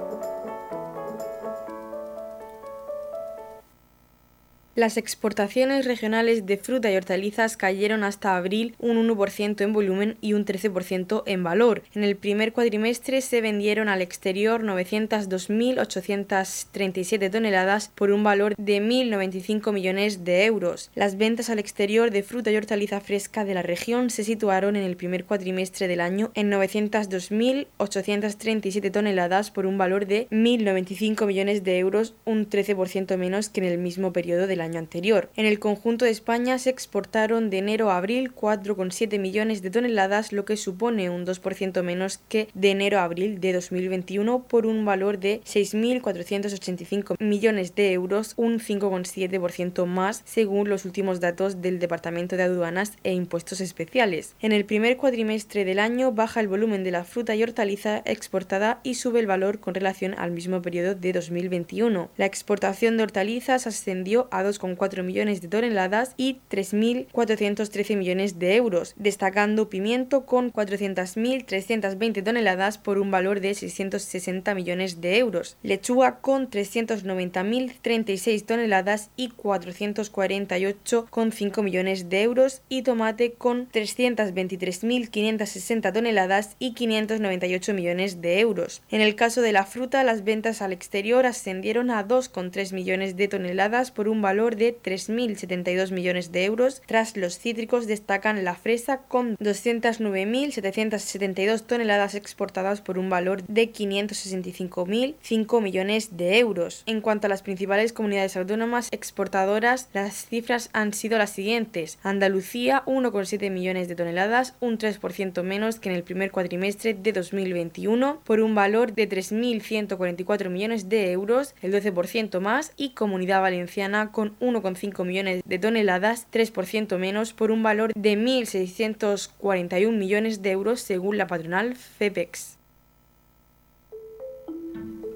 Las 4.73 4.95
exportaciones 4.95 5.85
regionales 5.85 6.45
de 6.45 6.55
fruta 6.55 6.89
y 6.89 6.95
hortalizas 6.95 7.57
cayeron 7.57 8.05
hasta 8.05 8.37
abril 8.37 8.73
un 8.79 9.05
1% 9.05 9.59
en 9.59 9.73
volumen 9.73 10.15
y 10.21 10.31
un 10.31 10.45
13% 10.45 11.23
en 11.25 11.43
valor. 11.43 11.83
En 11.93 12.05
el 12.05 12.15
primer 12.15 12.53
cuatrimestre 12.53 13.19
se 13.19 13.41
vendieron 13.41 13.89
al 13.89 14.01
exterior 14.01 14.63
902.837 14.63 17.29
toneladas 17.29 17.89
por 17.89 18.11
un 18.11 18.23
valor 18.23 18.55
de 18.55 18.81
1.095 18.81 19.73
millones 19.73 20.23
de 20.23 20.45
euros. 20.45 20.89
Las 20.95 21.17
ventas 21.17 21.49
al 21.49 21.59
exterior 21.59 22.09
de 22.09 22.23
fruta 22.23 22.49
y 22.49 22.55
hortaliza 22.55 23.01
fresca 23.01 23.43
de 23.43 23.55
la 23.55 23.63
región 23.63 24.09
se 24.09 24.23
situaron 24.23 24.77
en 24.77 24.83
el 24.83 24.95
primer 24.95 25.25
cuatrimestre 25.25 25.89
del 25.89 25.99
año 25.99 26.31
en 26.33 26.49
902.837 26.49 28.89
toneladas 28.89 29.51
por 29.51 29.65
un 29.65 29.77
valor 29.77 30.07
de 30.07 30.29
1.095 30.29 31.27
millones 31.27 31.65
de 31.65 31.77
euros, 31.77 32.13
un 32.23 32.49
13% 32.49 33.17
menos 33.17 33.49
que 33.49 33.59
en 33.59 33.67
el 33.67 33.77
mismo 33.77 34.13
periodo 34.13 34.47
del 34.47 34.60
año 34.61 34.79
anterior. 34.79 35.29
En 35.35 35.45
el 35.45 35.59
conjunto 35.59 36.05
de 36.05 36.11
España 36.11 36.57
se 36.59 36.69
exportaron 36.69 37.49
de 37.49 37.57
enero 37.57 37.91
a 37.91 37.97
abril 37.97 38.33
4,7 38.33 39.19
millones 39.19 39.61
de 39.61 39.71
toneladas, 39.71 40.31
lo 40.33 40.45
que 40.45 40.57
supone 40.57 41.09
un 41.09 41.25
2% 41.25 41.83
menos 41.83 42.19
que 42.29 42.47
de 42.53 42.71
enero 42.71 42.99
a 42.99 43.03
abril 43.03 43.39
de 43.39 43.53
2021 43.53 44.43
por 44.43 44.65
un 44.65 44.85
valor 44.85 45.19
de 45.19 45.41
6.485 45.41 47.15
millones 47.19 47.75
de 47.75 47.91
euros, 47.93 48.33
un 48.37 48.59
5,7% 48.59 49.85
más 49.85 50.21
según 50.25 50.69
los 50.69 50.85
últimos 50.85 51.19
datos 51.19 51.61
del 51.61 51.79
Departamento 51.79 52.37
de 52.37 52.43
Aduanas 52.43 52.93
e 53.03 53.13
Impuestos 53.13 53.61
Especiales. 53.61 54.35
En 54.41 54.51
el 54.51 54.65
primer 54.65 54.97
cuatrimestre 54.97 55.65
del 55.65 55.79
año 55.79 56.11
baja 56.11 56.39
el 56.39 56.47
volumen 56.47 56.83
de 56.83 56.91
la 56.91 57.03
fruta 57.03 57.35
y 57.35 57.43
hortaliza 57.43 58.01
exportada 58.05 58.79
y 58.83 58.95
sube 58.95 59.19
el 59.19 59.27
valor 59.27 59.59
con 59.59 59.73
relación 59.73 60.15
al 60.17 60.31
mismo 60.31 60.61
periodo 60.61 60.95
de 60.95 61.13
2021. 61.13 62.09
La 62.17 62.25
exportación 62.25 62.97
de 62.97 63.03
hortalizas 63.03 63.67
ascendió 63.67 64.27
a 64.31 64.43
2,4 64.51 65.03
millones 65.03 65.41
de 65.41 65.47
toneladas 65.47 66.13
y 66.17 66.39
3.413 66.49 67.95
millones 67.95 68.39
de 68.39 68.55
euros, 68.55 68.95
destacando 68.97 69.69
pimiento 69.69 70.25
con 70.25 70.51
400.320 70.51 72.23
toneladas 72.23 72.77
por 72.77 72.99
un 72.99 73.09
valor 73.11 73.39
de 73.39 73.53
660 73.53 74.53
millones 74.55 74.99
de 75.01 75.17
euros, 75.17 75.57
lechuga 75.63 76.19
con 76.19 76.49
390.036 76.49 78.45
toneladas 78.45 79.09
y 79.15 79.29
448,5 79.29 81.63
millones 81.63 82.09
de 82.09 82.23
euros 82.23 82.63
y 82.69 82.81
tomate 82.83 83.33
con 83.33 83.69
323.560 83.69 85.93
toneladas 85.93 86.55
y 86.59 86.73
598 86.73 87.73
millones 87.73 88.21
de 88.21 88.39
euros. 88.39 88.83
En 88.89 89.01
el 89.01 89.15
caso 89.15 89.41
de 89.41 89.51
la 89.51 89.65
fruta, 89.65 90.03
las 90.03 90.23
ventas 90.23 90.61
al 90.61 90.71
exterior 90.73 91.25
ascendieron 91.25 91.89
a 91.91 92.07
2,3 92.07 92.73
millones 92.73 93.15
de 93.15 93.27
toneladas 93.27 93.91
por 93.91 94.07
un 94.07 94.21
valor 94.21 94.40
de 94.49 94.75
3.072 94.75 95.91
millones 95.91 96.31
de 96.31 96.45
euros. 96.45 96.81
Tras 96.87 97.15
los 97.15 97.37
cítricos 97.37 97.85
destacan 97.87 98.43
la 98.43 98.55
fresa 98.55 99.01
con 99.07 99.37
209.772 99.37 101.61
toneladas 101.61 102.15
exportadas 102.15 102.81
por 102.81 102.97
un 102.97 103.09
valor 103.09 103.43
de 103.43 103.71
565.005 103.71 105.61
millones 105.61 106.17
de 106.17 106.39
euros. 106.39 106.81
En 106.87 107.01
cuanto 107.01 107.27
a 107.27 107.29
las 107.29 107.43
principales 107.43 107.93
comunidades 107.93 108.35
autónomas 108.35 108.89
exportadoras, 108.91 109.89
las 109.93 110.25
cifras 110.25 110.69
han 110.73 110.93
sido 110.93 111.17
las 111.17 111.29
siguientes. 111.29 111.99
Andalucía 112.03 112.83
1,7 112.85 113.51
millones 113.51 113.87
de 113.87 113.95
toneladas, 113.95 114.55
un 114.59 114.77
3% 114.77 115.43
menos 115.43 115.79
que 115.79 115.89
en 115.89 115.95
el 115.95 116.03
primer 116.03 116.31
cuatrimestre 116.31 116.93
de 116.93 117.13
2021, 117.13 118.21
por 118.23 118.39
un 118.39 118.55
valor 118.55 118.93
de 118.93 119.07
3.144 119.07 120.49
millones 120.49 120.89
de 120.89 121.11
euros, 121.11 121.53
el 121.61 121.73
12% 121.73 122.39
más, 122.39 122.73
y 122.77 122.91
Comunidad 122.91 123.41
Valenciana 123.41 124.11
con 124.11 124.30
1,5 124.39 125.05
millones 125.05 125.41
de 125.45 125.59
toneladas, 125.59 126.27
3% 126.31 126.97
menos, 126.97 127.33
por 127.33 127.51
un 127.51 127.63
valor 127.63 127.91
de 127.95 128.17
1.641 128.17 129.91
millones 129.91 130.41
de 130.41 130.51
euros 130.51 130.81
según 130.81 131.17
la 131.17 131.27
patronal 131.27 131.75
FEPEX. 131.75 132.57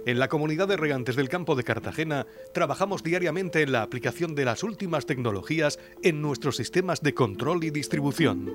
En 0.05 0.19
la 0.19 0.27
comunidad 0.27 0.67
de 0.67 0.77
regantes 0.77 1.15
del 1.15 1.29
campo 1.29 1.55
de 1.55 1.63
Cartagena 1.63 2.27
trabajamos 2.53 3.01
diariamente 3.01 3.63
en 3.63 3.71
la 3.71 3.81
aplicación 3.81 4.35
de 4.35 4.45
las 4.45 4.61
últimas 4.61 5.07
tecnologías 5.07 5.79
en 6.03 6.21
nuestros 6.21 6.57
sistemas 6.57 7.01
de 7.01 7.15
control 7.15 7.63
y 7.63 7.71
distribución. 7.71 8.53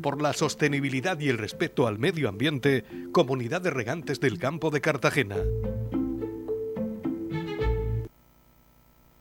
Por 0.00 0.22
la 0.22 0.32
sostenibilidad 0.32 1.20
y 1.20 1.28
el 1.28 1.36
respeto 1.36 1.86
al 1.86 1.98
medio 1.98 2.30
ambiente, 2.30 2.84
Comunidad 3.12 3.60
de 3.60 3.70
Regantes 3.70 4.20
del 4.20 4.38
Campo 4.38 4.70
de 4.70 4.80
Cartagena. 4.80 5.36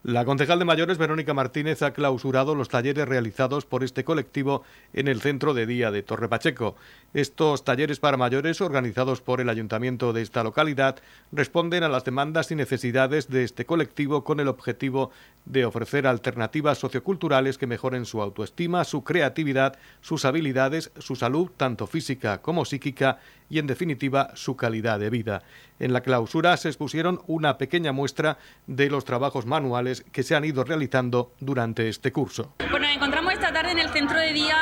La 0.04 0.26
concejal 0.26 0.58
de 0.58 0.66
mayores, 0.66 0.98
Verónica 0.98 1.36
Martínez, 1.36 1.84
ha 1.84 1.94
clausurado 1.94 2.56
los 2.56 2.70
talleres 2.70 3.08
realizados 3.08 3.68
por 3.68 3.84
este 3.84 4.04
colectivo 4.04 4.64
en 4.94 5.08
el 5.08 5.22
centro 5.22 5.54
de 5.54 5.68
día 5.68 5.92
de 5.92 6.02
Torre 6.02 6.28
Pacheco. 6.28 6.76
Estos 7.14 7.64
talleres 7.64 8.00
para 8.00 8.18
mayores, 8.18 8.62
organizados 8.62 9.22
por 9.22 9.42
el 9.42 9.50
ayuntamiento 9.50 10.12
de 10.12 10.24
esta 10.24 10.44
localidad, 10.44 10.96
responden 11.32 11.84
a 11.84 11.90
las 11.90 12.04
demandas 12.04 12.50
y 12.50 12.56
necesidades 12.56 13.30
de 13.30 13.44
este 13.44 13.68
colectivo 13.68 14.24
con 14.24 14.40
el 14.40 14.48
objetivo 14.48 15.12
de 15.46 15.66
ofrecer 15.66 16.08
alternativas 16.08 16.80
socioculturales 16.80 17.60
que 17.60 17.68
mejoren 17.68 18.06
su 18.06 18.24
autoestima, 18.24 18.84
su 18.86 19.04
creatividad, 19.04 19.78
sus 20.02 20.26
habilidades, 20.26 20.92
su 20.98 21.16
salud, 21.16 21.52
tanto 21.58 21.86
física 21.86 22.42
como 22.42 22.66
psíquica, 22.66 23.20
y, 23.52 23.60
en 23.60 23.68
definitiva, 23.68 24.32
su 24.34 24.56
calidad 24.56 24.98
de 24.98 25.10
vida. 25.10 25.44
En 25.78 25.92
la 25.92 26.00
clausura 26.02 26.56
se 26.56 26.70
expusieron 26.70 27.22
una 27.28 27.58
pequeña 27.58 27.92
muestra 27.92 28.38
de 28.66 28.90
los 28.90 29.04
trabajos 29.04 29.46
manuales 29.46 29.91
que 30.12 30.24
se 30.24 30.36
han 30.36 30.46
ido 30.46 30.64
realizando 30.64 31.34
durante 31.40 31.90
este 31.90 32.12
curso. 32.12 32.54
Bueno, 32.70 32.88
nos 32.88 32.96
encontramos 32.96 33.34
esta 33.34 33.52
tarde 33.52 33.72
en 33.72 33.80
el 33.80 33.90
centro 33.90 34.20
de 34.20 34.34
día 34.34 34.58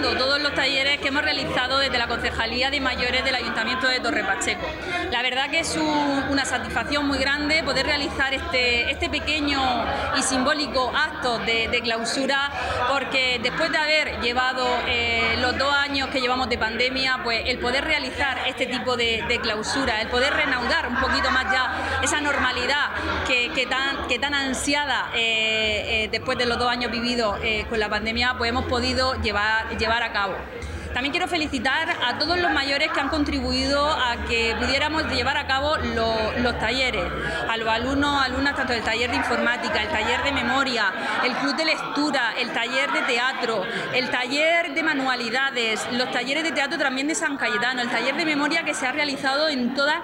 todos 0.00 0.40
los 0.40 0.54
talleres 0.54 1.00
que 1.00 1.08
hemos 1.08 1.22
realizado 1.22 1.78
desde 1.78 1.98
la 1.98 2.06
Concejalía 2.06 2.70
de 2.70 2.80
Mayores 2.80 3.24
del 3.24 3.34
Ayuntamiento 3.34 3.88
de 3.88 3.98
Torre 3.98 4.22
Pacheco. 4.22 4.66
La 5.10 5.22
verdad 5.22 5.50
que 5.50 5.60
es 5.60 5.76
una 5.76 6.44
satisfacción 6.44 7.06
muy 7.06 7.18
grande 7.18 7.62
poder 7.64 7.86
realizar 7.86 8.32
este, 8.32 8.90
este 8.90 9.10
pequeño 9.10 9.60
y 10.16 10.22
simbólico 10.22 10.92
acto 10.94 11.38
de, 11.40 11.80
clausura 11.82 12.50
porque 12.90 13.38
después 13.42 13.70
de 13.70 13.78
haber 13.78 14.20
llevado 14.20 14.66
eh, 14.86 15.36
los 15.40 15.56
dos 15.56 15.72
años 15.72 16.08
que 16.08 16.20
llevamos 16.20 16.48
de 16.48 16.58
pandemia, 16.58 17.20
pues 17.22 17.42
el 17.46 17.58
poder 17.58 17.84
realizar 17.84 18.38
este 18.46 18.66
tipo 18.66 18.96
de, 18.96 19.38
clausura, 19.42 20.00
el 20.00 20.08
poder 20.08 20.32
reanudar 20.32 20.88
un 20.88 20.96
poquito 20.96 21.30
más 21.30 21.52
ya 21.52 22.00
esa 22.02 22.20
normalidad 22.20 22.90
que, 23.26 23.66
tan, 23.68 24.08
que 24.08 24.18
tan 24.18 24.34
ansiada 24.34 25.10
eh, 25.14 26.04
eh, 26.04 26.08
después 26.10 26.36
de 26.38 26.46
los 26.46 26.58
dos 26.58 26.68
años 26.68 26.90
vividos 26.90 27.36
con 27.68 27.80
la 27.80 27.88
pandemia, 27.88 28.34
pues 28.36 28.50
hemos 28.50 28.64
podido 28.64 29.14
llevar 29.22 29.78
a 29.96 30.12
cabo. 30.12 30.36
También 30.92 31.12
quiero 31.12 31.28
felicitar 31.28 31.88
a 32.06 32.18
todos 32.18 32.38
los 32.38 32.50
mayores 32.50 32.90
que 32.92 33.00
han 33.00 33.08
contribuido 33.08 33.88
a 33.88 34.24
que 34.26 34.56
pudiéramos 34.58 35.04
llevar 35.12 35.36
a 35.36 35.46
cabo 35.46 35.76
los 35.76 36.58
talleres, 36.58 37.04
a 37.48 37.56
los 37.56 37.68
alumnos, 37.68 38.24
alumnas 38.24 38.56
tanto 38.56 38.72
del 38.72 38.82
taller 38.82 39.10
de 39.10 39.16
informática, 39.16 39.82
el 39.82 39.88
taller 39.88 40.22
de 40.24 40.32
memoria, 40.32 40.92
el 41.24 41.34
club 41.36 41.56
de 41.56 41.66
lectura, 41.66 42.34
el 42.38 42.52
taller 42.52 42.90
de 42.92 43.02
teatro, 43.02 43.62
el 43.94 44.10
taller 44.10 44.74
de 44.74 44.82
manualidades, 44.82 45.86
los 45.92 46.10
talleres 46.10 46.42
de 46.42 46.52
teatro 46.52 46.78
también 46.78 47.06
de 47.06 47.14
San 47.14 47.36
Cayetano, 47.36 47.82
el 47.82 47.90
taller 47.90 48.16
de 48.16 48.24
memoria 48.24 48.64
que 48.64 48.74
se 48.74 48.86
ha 48.86 48.92
realizado 48.92 49.48
en 49.48 49.74
todas 49.74 49.96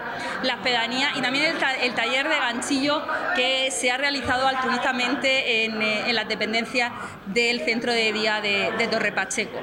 las 0.43 0.59
pedanías 0.59 1.17
y 1.17 1.23
también 1.23 1.57
el, 1.83 1.95
taller 1.95 2.29
de 2.29 2.37
ganchillo 2.37 3.03
que 3.35 3.71
se 3.71 3.91
ha 3.91 3.97
realizado 3.97 4.47
altruistamente 4.47 5.65
en, 5.65 5.81
eh, 5.81 6.13
las 6.13 6.29
dependencias 6.29 6.93
del 7.27 7.61
centro 7.61 7.93
de 7.93 8.13
día 8.13 8.41
de, 8.41 8.73
de 8.79 8.87
Torre 8.89 9.13
Pacheco. 9.13 9.61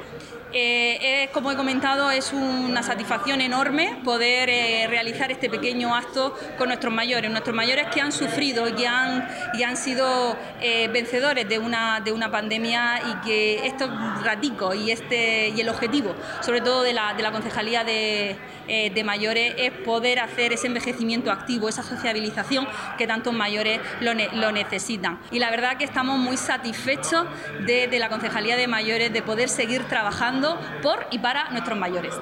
Eh, 0.54 1.28
como 1.32 1.50
he 1.50 1.56
comentado, 1.56 2.10
es 2.10 2.32
una 2.32 2.82
satisfacción 2.82 3.40
enorme 3.40 3.98
poder 4.04 4.50
eh, 4.50 4.86
realizar 4.88 5.32
este 5.32 5.48
pequeño 5.48 5.94
acto 5.94 6.34
con 6.58 6.68
nuestros 6.68 6.92
mayores, 6.92 7.30
nuestros 7.30 7.56
mayores 7.56 7.86
que 7.88 8.00
han 8.00 8.12
sufrido 8.12 8.68
y 8.68 8.84
han, 8.84 9.28
y 9.54 9.62
han 9.62 9.76
sido 9.76 10.36
eh, 10.60 10.88
vencedores 10.88 11.48
de 11.48 11.58
una, 11.58 12.00
de 12.00 12.12
una 12.12 12.30
pandemia 12.30 13.00
y 13.10 13.26
que 13.26 13.66
estos 13.66 13.90
raticos 14.22 14.76
y, 14.76 14.90
este, 14.90 15.48
y 15.48 15.60
el 15.60 15.68
objetivo, 15.68 16.14
sobre 16.40 16.60
todo 16.60 16.82
de 16.82 16.92
la, 16.92 17.14
de 17.14 17.22
la 17.22 17.32
Concejalía 17.32 17.82
de, 17.84 18.36
de 18.66 19.04
Mayores, 19.04 19.54
es 19.58 19.72
poder 19.84 20.20
hacer 20.20 20.52
ese 20.52 20.66
envejecimiento 20.66 21.30
activo, 21.30 21.68
esa 21.68 21.82
sociabilización 21.82 22.66
que 22.98 23.06
tantos 23.06 23.34
mayores 23.34 23.80
lo, 24.00 24.12
lo 24.14 24.52
necesitan. 24.52 25.20
Y 25.30 25.38
la 25.38 25.50
verdad 25.50 25.76
que 25.76 25.84
estamos 25.84 26.18
muy 26.18 26.36
satisfechos 26.36 27.26
de, 27.66 27.88
de 27.88 27.98
la 27.98 28.08
Concejalía 28.08 28.56
de 28.56 28.66
Mayores 28.66 29.12
de 29.12 29.22
poder 29.22 29.48
seguir 29.48 29.84
trabajando 29.84 30.58
por 30.82 31.06
y 31.10 31.18
para 31.18 31.50
nuestros 31.50 31.78
mayores. 31.78 32.14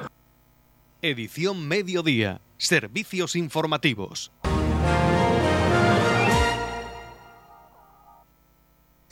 Edición 1.03 1.66
Mediodía. 1.66 2.40
Servicios 2.59 3.37
informativos. 3.37 4.33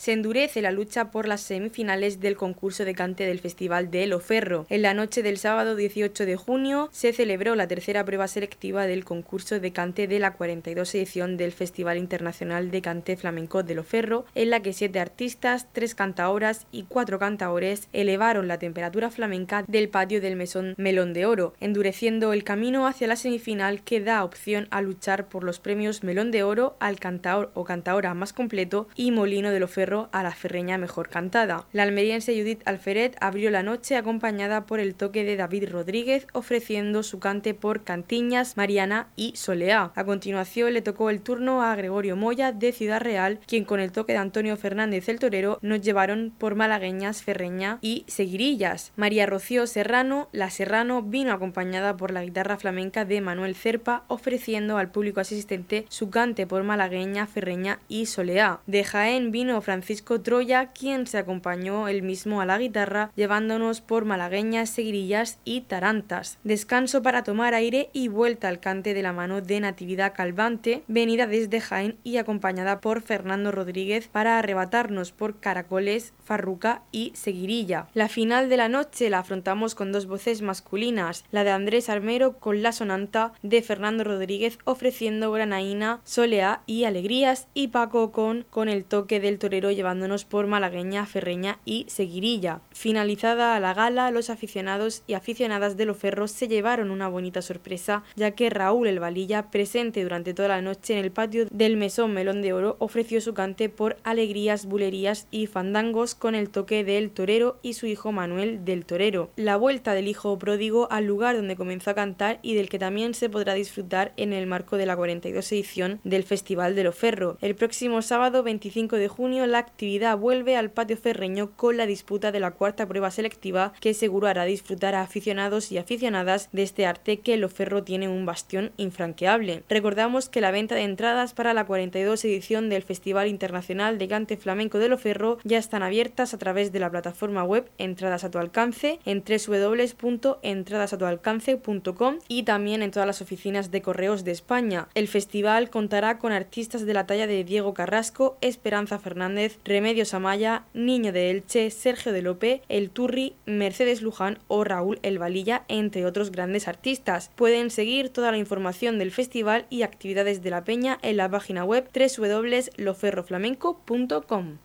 Se 0.09 0.15
endurece 0.15 0.63
la 0.63 0.73
lucha 0.73 1.11
por 1.11 1.29
las 1.29 1.43
semifinales 1.43 2.19
del 2.19 2.35
concurso 2.35 2.87
de 2.87 2.95
cante 2.95 3.27
del 3.27 3.41
Festival 3.41 3.91
de 3.91 4.05
Eloferro. 4.05 4.65
En 4.71 4.81
la 4.81 4.95
noche 4.95 5.23
del 5.23 5.37
sábado 5.37 5.77
18 5.77 6.25
de 6.25 6.35
junio 6.35 6.89
se 6.93 7.13
celebró 7.13 7.55
la 7.57 7.69
tercera 7.69 8.07
prueba 8.07 8.27
selectiva 8.27 8.87
del 8.87 9.05
concurso 9.05 9.61
de 9.61 9.71
cante 9.71 10.07
de 10.07 10.19
la 10.19 10.33
42 10.33 10.95
edición 10.95 11.37
del 11.37 11.53
Festival 11.53 11.99
Internacional 11.99 12.71
de 12.71 12.81
Cante 12.81 13.19
Flamenco 13.19 13.63
de 13.63 13.75
Loferro, 13.75 14.25
en 14.35 14.49
la 14.49 14.61
que 14.61 14.73
siete 14.73 14.99
artistas, 14.99 15.67
tres 15.75 15.95
cantaoras 15.95 16.67
y 16.73 16.85
cuatro 16.85 17.19
cantaores 17.19 17.89
elevaron 17.93 18.49
la 18.49 18.59
temperatura 18.59 19.11
flamenca 19.11 19.63
del 19.69 19.91
patio 19.91 20.23
del 20.23 20.37
mesón 20.37 20.73
Melón 20.79 21.13
de 21.13 21.27
Oro, 21.27 21.53
endureciendo 21.61 22.33
el 22.33 22.45
camino 22.45 22.87
hacia 22.87 23.09
la 23.09 23.17
semifinal 23.17 23.83
que 23.83 24.01
da 24.01 24.25
opción 24.25 24.69
a 24.71 24.81
luchar 24.81 25.29
por 25.29 25.45
los 25.45 25.61
premios 25.61 26.03
Melón 26.03 26.31
de 26.31 26.45
Oro 26.45 26.79
al 26.81 26.99
cantaor 26.99 27.51
o 27.53 27.65
cantaora 27.65 28.15
más 28.15 28.33
completo 28.33 28.89
y 28.97 29.11
Molino 29.11 29.51
de 29.51 29.61
Loferro 29.61 29.98
a 30.13 30.23
la 30.23 30.31
ferreña 30.33 30.79
mejor 30.79 31.09
cantada. 31.09 31.65
La 31.73 31.83
almeriense 31.83 32.39
Judith 32.39 32.63
Alferet 32.65 33.17
abrió 33.21 33.51
la 33.51 33.63
noche 33.63 33.97
acompañada 33.97 34.67
por 34.67 34.81
el 34.81 34.95
toque 34.95 35.25
de 35.25 35.37
David 35.37 35.71
Rodríguez 35.71 36.27
ofreciendo 36.33 37.03
su 37.03 37.19
cante 37.19 37.55
por 37.55 37.85
Cantiñas, 37.85 38.57
Mariana 38.57 39.09
y 39.17 39.35
Soleá. 39.37 39.93
A 39.95 40.05
continuación 40.05 40.73
le 40.73 40.83
tocó 40.83 41.11
el 41.11 41.21
turno 41.21 41.63
a 41.63 41.75
Gregorio 41.75 42.17
Moya 42.17 42.53
de 42.53 42.73
Ciudad 42.73 43.01
Real, 43.01 43.41
quien 43.47 43.65
con 43.65 43.81
el 43.81 43.93
toque 43.93 44.13
de 44.13 44.19
Antonio 44.19 44.57
Fernández 44.57 45.09
el 45.09 45.19
Torero 45.19 45.59
nos 45.63 45.81
llevaron 45.81 46.33
por 46.37 46.55
malagueñas, 46.55 47.23
ferreña 47.23 47.79
y 47.81 48.05
seguirillas. 48.07 48.93
María 48.97 49.27
Rocío 49.27 49.67
Serrano, 49.67 50.29
la 50.33 50.51
Serrano, 50.51 51.03
vino 51.03 51.33
acompañada 51.33 51.97
por 51.97 52.11
la 52.11 52.23
guitarra 52.23 52.59
flamenca 52.59 53.05
de 53.05 53.21
Manuel 53.21 53.55
Cerpa 53.55 54.05
ofreciendo 54.09 54.79
al 54.79 54.91
público 54.91 55.21
asistente 55.21 55.87
su 55.89 56.11
cante 56.11 56.47
por 56.47 56.63
malagueña, 56.63 57.27
ferreña 57.27 57.79
y 57.89 58.07
soleá. 58.07 58.61
De 58.67 58.85
Jaén 58.85 59.31
vino 59.31 59.61
Francisco 59.61 59.78
Troya, 60.23 60.73
quien 60.73 61.07
se 61.07 61.19
acompañó 61.19 61.89
él 61.89 62.03
mismo 62.03 62.41
a 62.41 62.47
la 62.47 62.59
guitarra, 62.59 63.11
llevándonos 63.17 63.81
por 63.81 64.05
malagueñas, 64.05 64.71
seguirillas 64.71 65.39
y 65.45 65.63
tarantas. 65.63 66.39
Descanso 66.45 67.03
para 67.03 67.23
tomar 67.23 67.55
aire 67.55 67.91
y 67.93 68.09
vuelta 68.09 68.49
al 68.49 68.61
cante 68.61 68.95
de 68.95 69.03
la 69.03 69.13
mano 69.13 69.41
de 69.41 69.61
Natividad 69.61 70.15
Calvante, 70.15 70.83
venida 70.89 71.27
desde 71.27 71.61
Jaén 71.61 71.97
y 72.05 72.17
acompañada 72.17 72.81
por 72.81 73.03
Fernando 73.03 73.53
Rodríguez 73.53 74.09
para 74.09 74.39
arrebatarnos 74.39 75.13
por 75.13 75.41
caracoles, 75.41 76.13
farruca 76.25 76.83
y 76.93 77.13
seguirilla. 77.15 77.89
La 77.95 78.09
final 78.09 78.49
de 78.49 78.57
la 78.57 78.69
noche 78.69 79.11
la 79.11 79.21
afrontamos 79.21 79.75
con 79.75 79.93
dos 79.93 80.07
voces 80.07 80.43
masculinas, 80.43 81.25
la 81.31 81.45
de 81.45 81.51
Andrés 81.51 81.89
Armero 81.89 82.39
con 82.39 82.63
la 82.63 82.73
sonanta 82.73 83.33
de 83.43 83.63
Fernando 83.63 84.05
Rodríguez 84.05 84.59
ofreciendo 84.65 85.33
granaína, 85.33 86.01
soleá 86.05 86.63
y 86.67 86.85
alegrías 86.85 87.49
y 87.55 87.69
Paco 87.69 88.13
con 88.13 88.47
con 88.51 88.69
el 88.69 88.85
toque 88.85 89.21
del 89.21 89.39
torero 89.39 89.68
llevándonos 89.71 90.25
por 90.25 90.47
malagueña, 90.47 91.07
ferreña 91.07 91.59
y 91.65 91.87
seguirilla. 91.89 92.61
Finalizada 92.71 93.59
la 93.61 93.75
gala, 93.75 94.11
los 94.11 94.31
aficionados 94.31 95.03
y 95.07 95.15
aficionadas 95.15 95.77
de 95.77 95.85
Loferro 95.85 96.29
se 96.29 96.49
llevaron 96.49 96.91
una 96.91 97.09
bonita 97.09 97.43
sorpresa, 97.43 98.05
ya 98.17 98.33
que 98.33 98.51
Raúl 98.51 98.89
El 98.89 99.01
Valilla, 99.01 99.51
presente 99.51 100.03
durante 100.03 100.35
toda 100.35 100.49
la 100.49 100.63
noche 100.63 100.95
en 100.95 101.05
el 101.05 101.11
patio 101.11 101.47
del 101.51 101.77
Mesón 101.77 102.13
Melón 102.13 102.43
de 102.43 102.53
Oro, 102.53 102.77
ofreció 102.79 103.21
su 103.21 103.35
cante 103.35 103.69
por 103.69 103.97
alegrías, 104.05 104.67
bulerías 104.67 105.27
y 105.31 105.47
fandangos 105.47 106.15
con 106.15 106.35
el 106.35 106.51
toque 106.51 106.85
del 106.85 107.11
torero 107.11 107.59
y 107.63 107.75
su 107.75 107.87
hijo 107.87 108.13
Manuel 108.13 108.65
del 108.65 108.85
Torero. 108.85 109.31
La 109.37 109.57
vuelta 109.57 109.95
del 109.95 110.09
hijo 110.09 110.39
pródigo 110.39 110.89
al 110.91 111.05
lugar 111.05 111.37
donde 111.37 111.57
comenzó 111.57 111.91
a 111.91 111.95
cantar 111.95 112.39
y 112.43 112.55
del 112.55 112.69
que 112.69 112.79
también 112.79 113.15
se 113.15 113.29
podrá 113.29 113.55
disfrutar 113.55 114.13
en 114.17 114.33
el 114.33 114.47
marco 114.47 114.77
de 114.77 114.87
la 114.87 114.97
42 114.97 115.53
edición 115.53 116.01
del 116.05 116.25
Festival 116.25 116.75
de 116.75 116.85
Loferro. 116.85 117.39
El 117.41 117.55
próximo 117.55 118.03
sábado 118.03 118.43
25 118.43 118.97
de 118.97 119.09
junio 119.09 119.47
la 119.47 119.58
actividad 119.59 120.17
vuelve 120.17 120.57
al 120.57 120.71
patio 120.71 120.97
ferreño 120.97 121.51
con 121.57 121.77
la 121.77 121.87
disputa 121.87 122.33
de 122.33 122.41
la 122.41 122.53
cuarta 122.53 122.87
prueba 122.87 123.11
selectiva 123.11 123.73
que 123.81 123.95
seguro 123.95 124.27
hará 124.27 124.45
disfrutar 124.45 124.95
a 124.95 125.03
aficionados 125.03 125.73
y 125.73 125.79
aficionadas 125.79 126.49
de 126.53 126.63
este 126.63 126.87
arte 126.87 127.21
que 127.21 127.37
Loferro 127.37 127.85
tiene 127.85 128.09
un 128.09 128.27
bastión 128.27 128.73
infranqueable. 128.77 129.63
Recordamos 129.69 130.29
que 130.29 130.41
la 130.41 130.51
venta 130.51 130.75
de 130.75 130.83
entradas 130.83 131.35
para 131.35 131.55
la 131.55 131.67
42 131.67 132.25
edición 132.25 132.69
del 132.69 132.83
Festival 132.83 133.29
Internacional 133.29 133.99
de 133.99 134.09
Cante 134.09 134.37
Flamenco 134.37 134.79
de 134.79 134.89
Loferro 134.89 135.39
ya 135.45 135.59
están 135.59 135.83
abiertas 135.83 136.33
a 136.35 136.39
través 136.39 136.73
de 136.73 136.81
la 136.81 136.91
plataforma 136.91 137.45
web 137.45 137.71
Entradas 137.79 138.25
a 138.25 138.31
tu 138.31 138.39
alcance 138.39 138.99
en 139.05 139.23
www.entradasatualcance.com 139.25 142.19
y 142.29 142.43
también 142.43 142.83
en 142.83 142.91
todas 142.91 143.07
las 143.07 143.23
oficinas 143.23 143.71
de 143.71 143.83
correos 143.83 144.25
de 144.25 144.33
España. 144.33 144.89
El 144.95 145.07
festival 145.09 145.71
contará 145.71 146.19
con 146.19 146.33
artistas 146.33 146.85
de 146.85 146.95
la 146.95 147.07
talla 147.07 147.27
de 147.27 147.45
Diego 147.45 147.75
Carrasco, 147.75 148.37
Esperanza 148.41 148.99
Fernández, 148.99 149.48
Remedios 149.65 150.15
Amaya, 150.15 150.65
Niño 150.75 151.13
de 151.13 151.31
Elche, 151.31 151.71
Sergio 151.71 152.13
de 152.13 152.23
Lope, 152.23 152.63
El 152.69 152.91
Turri, 152.91 153.37
Mercedes 153.47 154.03
Luján 154.03 154.39
o 154.49 154.65
Raúl 154.65 154.99
El 155.03 155.19
Valilla, 155.19 155.65
entre 155.69 156.05
otros 156.07 156.31
grandes 156.31 156.69
artistas. 156.69 157.31
Pueden 157.37 157.71
seguir 157.71 158.11
toda 158.11 158.31
la 158.31 158.37
información 158.39 158.99
del 158.99 159.13
festival 159.13 159.67
y 159.71 159.83
actividades 159.83 160.43
de 160.43 160.51
la 160.51 160.65
peña 160.65 160.99
en 161.03 161.17
la 161.17 161.31
página 161.31 161.65
web 161.65 161.89
www.loferroflamenco.com. 161.95 164.59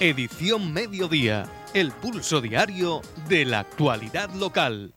Edición 0.00 0.72
Mediodía, 0.72 1.44
el 1.72 1.92
pulso 1.92 2.40
diario 2.40 3.00
de 3.28 3.44
la 3.44 3.60
actualidad 3.60 4.28
local 4.34 4.92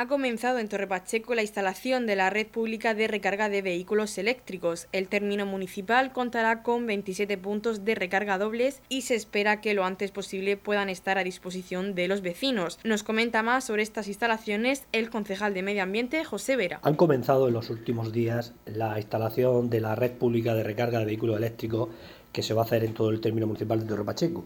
ha 0.00 0.06
comenzado 0.08 0.58
en 0.58 0.68
Torre 0.68 0.86
Pacheco 0.86 1.34
la 1.34 1.42
instalación 1.42 2.06
de 2.06 2.16
la 2.16 2.30
red 2.30 2.46
pública 2.46 2.94
de 2.94 3.06
recarga 3.06 3.50
de 3.50 3.60
vehículos 3.60 4.16
eléctricos. 4.16 4.88
El 4.92 5.08
término 5.08 5.44
municipal 5.44 6.12
contará 6.12 6.62
con 6.62 6.86
27 6.86 7.36
puntos 7.36 7.84
de 7.84 7.94
recarga 7.94 8.38
dobles 8.38 8.80
y 8.88 9.02
se 9.02 9.14
espera 9.14 9.60
que 9.60 9.74
lo 9.74 9.84
antes 9.84 10.10
posible 10.10 10.56
puedan 10.56 10.88
estar 10.88 11.18
a 11.18 11.24
disposición 11.24 11.94
de 11.94 12.08
los 12.08 12.22
vecinos. 12.22 12.78
Nos 12.82 13.02
comenta 13.02 13.42
más 13.42 13.64
sobre 13.64 13.82
estas 13.82 14.08
instalaciones 14.08 14.86
el 14.92 15.10
concejal 15.10 15.52
de 15.52 15.62
Medio 15.62 15.82
Ambiente, 15.82 16.24
José 16.24 16.56
Vera. 16.56 16.80
Han 16.82 16.96
comenzado 16.96 17.48
en 17.48 17.52
los 17.52 17.68
últimos 17.68 18.10
días 18.10 18.54
la 18.64 18.98
instalación 18.98 19.68
de 19.68 19.82
la 19.82 19.96
red 19.96 20.12
pública 20.12 20.54
de 20.54 20.62
recarga 20.62 21.00
de 21.00 21.04
vehículos 21.04 21.36
eléctricos 21.36 21.90
que 22.32 22.42
se 22.42 22.54
va 22.54 22.62
a 22.62 22.64
hacer 22.64 22.84
en 22.84 22.94
todo 22.94 23.10
el 23.10 23.20
término 23.20 23.46
municipal 23.46 23.80
de 23.80 23.86
Torre 23.86 24.04
Pacheco. 24.04 24.44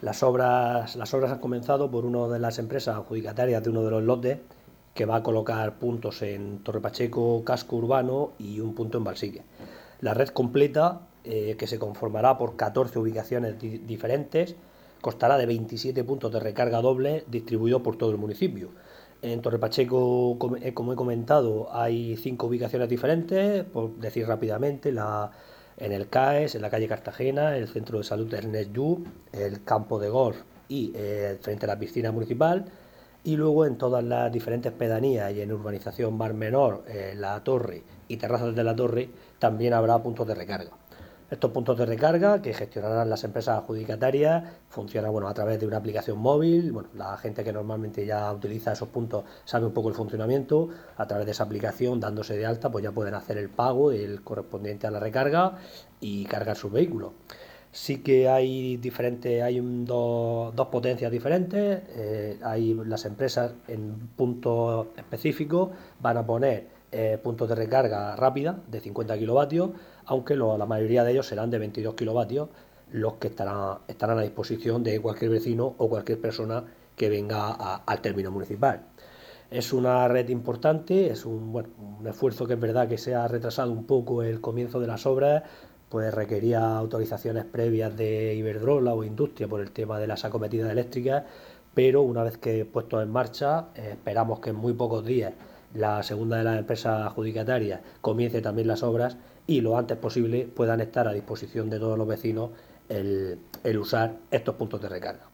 Las 0.00 0.22
obras, 0.22 0.96
las 0.96 1.12
obras 1.12 1.30
han 1.30 1.40
comenzado 1.40 1.90
por 1.90 2.06
una 2.06 2.32
de 2.32 2.38
las 2.38 2.58
empresas 2.58 2.96
adjudicatarias 2.96 3.62
de 3.62 3.70
uno 3.70 3.84
de 3.84 3.90
los 3.90 4.02
lotes 4.02 4.38
que 4.94 5.06
va 5.06 5.16
a 5.16 5.22
colocar 5.22 5.78
puntos 5.78 6.22
en 6.22 6.60
Torre 6.60 6.80
Pacheco, 6.80 7.42
casco 7.44 7.76
urbano 7.76 8.32
y 8.38 8.60
un 8.60 8.74
punto 8.74 8.98
en 8.98 9.04
Balsique. 9.04 9.42
La 10.00 10.14
red 10.14 10.28
completa, 10.28 11.00
eh, 11.24 11.56
que 11.58 11.66
se 11.66 11.78
conformará 11.78 12.38
por 12.38 12.56
14 12.56 12.98
ubicaciones 12.98 13.56
diferentes, 13.58 14.54
costará 15.00 15.36
de 15.36 15.46
27 15.46 16.04
puntos 16.04 16.32
de 16.32 16.40
recarga 16.40 16.80
doble 16.80 17.24
distribuidos 17.26 17.82
por 17.82 17.96
todo 17.96 18.10
el 18.10 18.18
municipio. 18.18 18.70
En 19.20 19.40
Torre 19.42 19.58
Pacheco, 19.58 20.38
eh, 20.60 20.74
como 20.74 20.92
he 20.92 20.96
comentado, 20.96 21.68
hay 21.72 22.16
cinco 22.16 22.46
ubicaciones 22.46 22.88
diferentes, 22.88 23.64
por 23.64 23.96
decir 23.96 24.26
rápidamente, 24.28 24.92
la, 24.92 25.32
en 25.76 25.92
el 25.92 26.08
CAES, 26.08 26.54
en 26.54 26.62
la 26.62 26.70
calle 26.70 26.86
Cartagena, 26.86 27.56
el 27.56 27.66
centro 27.68 27.98
de 27.98 28.04
salud 28.04 28.32
Ernest 28.32 28.72
Yu, 28.72 29.04
el 29.32 29.64
campo 29.64 29.98
de 29.98 30.08
golf 30.08 30.36
y 30.68 30.92
eh, 30.94 31.38
frente 31.40 31.66
a 31.66 31.68
la 31.68 31.78
piscina 31.78 32.12
municipal 32.12 32.66
y 33.24 33.36
luego 33.36 33.64
en 33.64 33.76
todas 33.76 34.04
las 34.04 34.30
diferentes 34.30 34.72
pedanías 34.72 35.32
y 35.32 35.40
en 35.40 35.50
urbanización 35.50 36.16
Mar 36.16 36.34
Menor, 36.34 36.84
eh, 36.86 37.14
La 37.16 37.42
Torre 37.42 37.82
y 38.06 38.18
terrazas 38.18 38.54
de 38.54 38.62
la 38.62 38.76
Torre 38.76 39.08
también 39.38 39.72
habrá 39.72 39.98
puntos 40.02 40.26
de 40.26 40.34
recarga. 40.34 40.70
Estos 41.30 41.50
puntos 41.50 41.78
de 41.78 41.86
recarga 41.86 42.42
que 42.42 42.52
gestionarán 42.52 43.08
las 43.08 43.24
empresas 43.24 43.58
adjudicatarias 43.58 44.44
funcionan 44.68 45.10
bueno, 45.10 45.26
a 45.26 45.32
través 45.32 45.58
de 45.58 45.66
una 45.66 45.78
aplicación 45.78 46.18
móvil. 46.18 46.70
Bueno, 46.70 46.90
la 46.94 47.16
gente 47.16 47.42
que 47.42 47.52
normalmente 47.52 48.04
ya 48.04 48.30
utiliza 48.30 48.72
esos 48.72 48.88
puntos 48.90 49.24
sabe 49.46 49.64
un 49.64 49.72
poco 49.72 49.88
el 49.88 49.94
funcionamiento. 49.94 50.68
A 50.98 51.06
través 51.06 51.24
de 51.24 51.32
esa 51.32 51.44
aplicación, 51.44 51.98
dándose 51.98 52.36
de 52.36 52.44
alta, 52.44 52.70
pues 52.70 52.84
ya 52.84 52.92
pueden 52.92 53.14
hacer 53.14 53.38
el 53.38 53.48
pago 53.48 53.90
el 53.90 54.22
correspondiente 54.22 54.86
a 54.86 54.90
la 54.90 55.00
recarga 55.00 55.56
y 55.98 56.26
cargar 56.26 56.56
sus 56.56 56.70
vehículos. 56.70 57.12
Sí 57.74 58.02
que 58.02 58.28
hay 58.28 58.76
diferentes, 58.76 59.42
hay 59.42 59.60
dos, 59.60 60.54
potencias 60.70 61.10
diferentes. 61.10 61.82
Eh, 61.96 62.38
hay 62.44 62.72
las 62.72 63.04
empresas 63.04 63.52
en 63.66 64.10
puntos 64.16 64.86
específicos 64.96 65.70
van 66.00 66.18
a 66.18 66.24
poner 66.24 66.68
eh, 66.92 67.18
puntos 67.20 67.48
de 67.48 67.56
recarga 67.56 68.14
rápida 68.14 68.60
de 68.68 68.78
50 68.78 69.18
kilovatios 69.18 69.70
aunque 70.06 70.36
la 70.36 70.66
mayoría 70.66 71.02
de 71.02 71.12
ellos 71.12 71.26
serán 71.26 71.50
de 71.50 71.58
22 71.58 71.94
kilovatios, 71.94 72.48
los 72.92 73.14
que 73.14 73.28
estarán, 73.28 73.78
estarán 73.88 74.18
a 74.18 74.22
disposición 74.22 74.84
de 74.84 75.00
cualquier 75.00 75.32
vecino 75.32 75.74
o 75.78 75.88
cualquier 75.88 76.20
persona 76.20 76.64
que 76.94 77.08
venga 77.08 77.52
al 77.52 78.00
término 78.00 78.30
municipal. 78.30 78.82
Es 79.50 79.72
una 79.72 80.06
red 80.08 80.28
importante, 80.28 81.10
es 81.10 81.24
un, 81.24 81.52
bueno, 81.52 81.70
un 81.98 82.06
esfuerzo 82.06 82.46
que 82.46 82.54
es 82.54 82.60
verdad 82.60 82.88
que 82.88 82.98
se 82.98 83.14
ha 83.14 83.26
retrasado 83.26 83.72
un 83.72 83.84
poco 83.84 84.22
el 84.22 84.40
comienzo 84.40 84.80
de 84.80 84.86
las 84.86 85.06
obras, 85.06 85.42
pues 85.94 86.12
requería 86.12 86.76
autorizaciones 86.76 87.44
previas 87.44 87.96
de 87.96 88.34
Iberdrola 88.34 88.94
o 88.94 89.04
Industria 89.04 89.46
por 89.46 89.60
el 89.60 89.70
tema 89.70 90.00
de 90.00 90.08
las 90.08 90.24
acometidas 90.24 90.72
eléctricas, 90.72 91.22
pero 91.72 92.02
una 92.02 92.24
vez 92.24 92.36
que 92.36 92.64
puesto 92.64 93.00
en 93.00 93.10
marcha, 93.10 93.66
esperamos 93.76 94.40
que 94.40 94.50
en 94.50 94.56
muy 94.56 94.72
pocos 94.72 95.06
días 95.06 95.34
la 95.72 96.02
segunda 96.02 96.36
de 96.38 96.42
las 96.42 96.58
empresas 96.58 97.06
adjudicatarias 97.06 97.80
comience 98.00 98.42
también 98.42 98.66
las 98.66 98.82
obras 98.82 99.16
y 99.46 99.60
lo 99.60 99.78
antes 99.78 99.96
posible 99.96 100.48
puedan 100.52 100.80
estar 100.80 101.06
a 101.06 101.12
disposición 101.12 101.70
de 101.70 101.78
todos 101.78 101.96
los 101.96 102.08
vecinos 102.08 102.50
el, 102.88 103.38
usar 103.78 104.16
estos 104.32 104.56
puntos 104.56 104.82
de 104.82 104.88
recarga. 104.88 105.33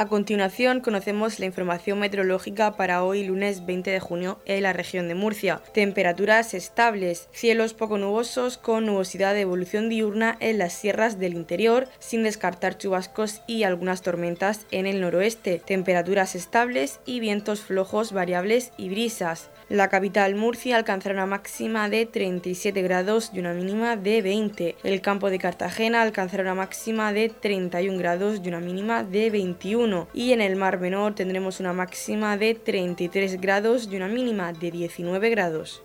A 0.00 0.06
continuación 0.06 0.80
conocemos 0.80 1.38
la 1.40 1.44
información 1.44 1.98
meteorológica 1.98 2.74
para 2.74 3.04
hoy 3.04 3.22
lunes 3.22 3.66
20 3.66 3.90
de 3.90 4.00
junio 4.00 4.38
en 4.46 4.62
la 4.62 4.72
región 4.72 5.08
de 5.08 5.14
Murcia. 5.14 5.60
Temperaturas 5.74 6.54
estables, 6.54 7.28
cielos 7.32 7.74
poco 7.74 7.98
nubosos 7.98 8.56
con 8.56 8.86
nubosidad 8.86 9.34
de 9.34 9.42
evolución 9.42 9.90
diurna 9.90 10.38
en 10.40 10.56
las 10.56 10.72
sierras 10.72 11.18
del 11.18 11.34
interior, 11.34 11.86
sin 11.98 12.22
descartar 12.22 12.78
chubascos 12.78 13.42
y 13.46 13.64
algunas 13.64 14.00
tormentas 14.00 14.64
en 14.70 14.86
el 14.86 15.02
noroeste. 15.02 15.58
Temperaturas 15.58 16.34
estables 16.34 17.00
y 17.04 17.20
vientos 17.20 17.60
flojos 17.60 18.12
variables 18.12 18.72
y 18.78 18.88
brisas. 18.88 19.50
La 19.70 19.88
capital 19.88 20.34
Murcia 20.34 20.76
alcanzará 20.76 21.14
una 21.14 21.26
máxima 21.26 21.88
de 21.88 22.04
37 22.04 22.82
grados 22.82 23.30
y 23.32 23.38
una 23.38 23.52
mínima 23.52 23.94
de 23.94 24.20
20. 24.20 24.74
El 24.82 25.00
campo 25.00 25.30
de 25.30 25.38
Cartagena 25.38 26.02
alcanzará 26.02 26.42
una 26.42 26.56
máxima 26.56 27.12
de 27.12 27.28
31 27.28 27.96
grados 27.96 28.40
y 28.42 28.48
una 28.48 28.58
mínima 28.58 29.04
de 29.04 29.30
21. 29.30 30.08
Y 30.12 30.32
en 30.32 30.40
el 30.40 30.56
Mar 30.56 30.80
Menor 30.80 31.14
tendremos 31.14 31.60
una 31.60 31.72
máxima 31.72 32.36
de 32.36 32.56
33 32.56 33.40
grados 33.40 33.88
y 33.88 33.94
una 33.94 34.08
mínima 34.08 34.52
de 34.52 34.72
19 34.72 35.30
grados. 35.30 35.84